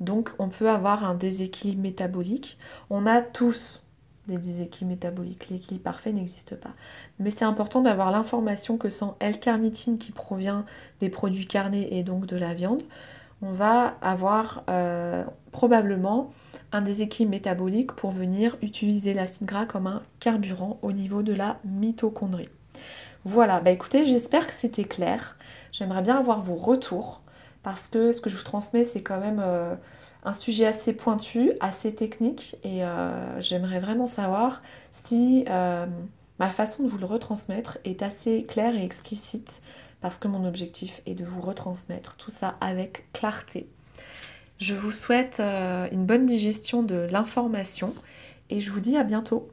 Donc 0.00 0.30
on 0.38 0.48
peut 0.48 0.68
avoir 0.68 1.04
un 1.04 1.14
déséquilibre 1.14 1.82
métabolique. 1.82 2.58
On 2.90 3.06
a 3.06 3.20
tous 3.20 3.82
des 4.26 4.38
déséquilibres 4.38 4.94
métaboliques. 4.94 5.48
L'équilibre 5.50 5.84
parfait 5.84 6.12
n'existe 6.12 6.56
pas. 6.56 6.70
Mais 7.18 7.30
c'est 7.30 7.44
important 7.44 7.82
d'avoir 7.82 8.10
l'information 8.10 8.78
que 8.78 8.90
sans 8.90 9.16
L-carnitine 9.20 9.98
qui 9.98 10.12
provient 10.12 10.64
des 11.00 11.08
produits 11.08 11.46
carnés 11.46 11.98
et 11.98 12.02
donc 12.02 12.26
de 12.26 12.36
la 12.36 12.54
viande, 12.54 12.82
on 13.42 13.52
va 13.52 13.96
avoir 14.00 14.62
euh, 14.70 15.24
probablement 15.50 16.32
un 16.70 16.80
déséquilibre 16.80 17.32
métabolique 17.32 17.92
pour 17.92 18.12
venir 18.12 18.56
utiliser 18.62 19.14
l'acide 19.14 19.46
gras 19.46 19.66
comme 19.66 19.86
un 19.86 20.02
carburant 20.20 20.78
au 20.82 20.92
niveau 20.92 21.22
de 21.22 21.34
la 21.34 21.54
mitochondrie. 21.64 22.48
Voilà, 23.24 23.60
bah 23.60 23.70
écoutez, 23.70 24.04
j'espère 24.04 24.48
que 24.48 24.54
c'était 24.54 24.84
clair. 24.84 25.36
J'aimerais 25.70 26.02
bien 26.02 26.18
avoir 26.18 26.40
vos 26.40 26.56
retours 26.56 27.20
parce 27.62 27.88
que 27.88 28.12
ce 28.12 28.20
que 28.20 28.28
je 28.28 28.36
vous 28.36 28.42
transmets, 28.42 28.82
c'est 28.82 29.02
quand 29.02 29.20
même 29.20 29.40
euh, 29.40 29.76
un 30.24 30.34
sujet 30.34 30.66
assez 30.66 30.92
pointu, 30.92 31.52
assez 31.60 31.94
technique, 31.94 32.56
et 32.64 32.84
euh, 32.84 33.40
j'aimerais 33.40 33.78
vraiment 33.78 34.06
savoir 34.06 34.62
si 34.90 35.44
euh, 35.48 35.86
ma 36.40 36.50
façon 36.50 36.82
de 36.82 36.88
vous 36.88 36.98
le 36.98 37.06
retransmettre 37.06 37.78
est 37.84 38.02
assez 38.02 38.44
claire 38.44 38.74
et 38.74 38.84
explicite, 38.84 39.60
parce 40.00 40.18
que 40.18 40.26
mon 40.26 40.44
objectif 40.44 41.00
est 41.06 41.14
de 41.14 41.24
vous 41.24 41.40
retransmettre 41.40 42.16
tout 42.16 42.32
ça 42.32 42.56
avec 42.60 43.04
clarté. 43.12 43.68
Je 44.58 44.74
vous 44.74 44.92
souhaite 44.92 45.40
une 45.40 46.06
bonne 46.06 46.26
digestion 46.26 46.82
de 46.82 47.08
l'information 47.10 47.94
et 48.48 48.60
je 48.60 48.70
vous 48.70 48.80
dis 48.80 48.96
à 48.96 49.02
bientôt. 49.02 49.44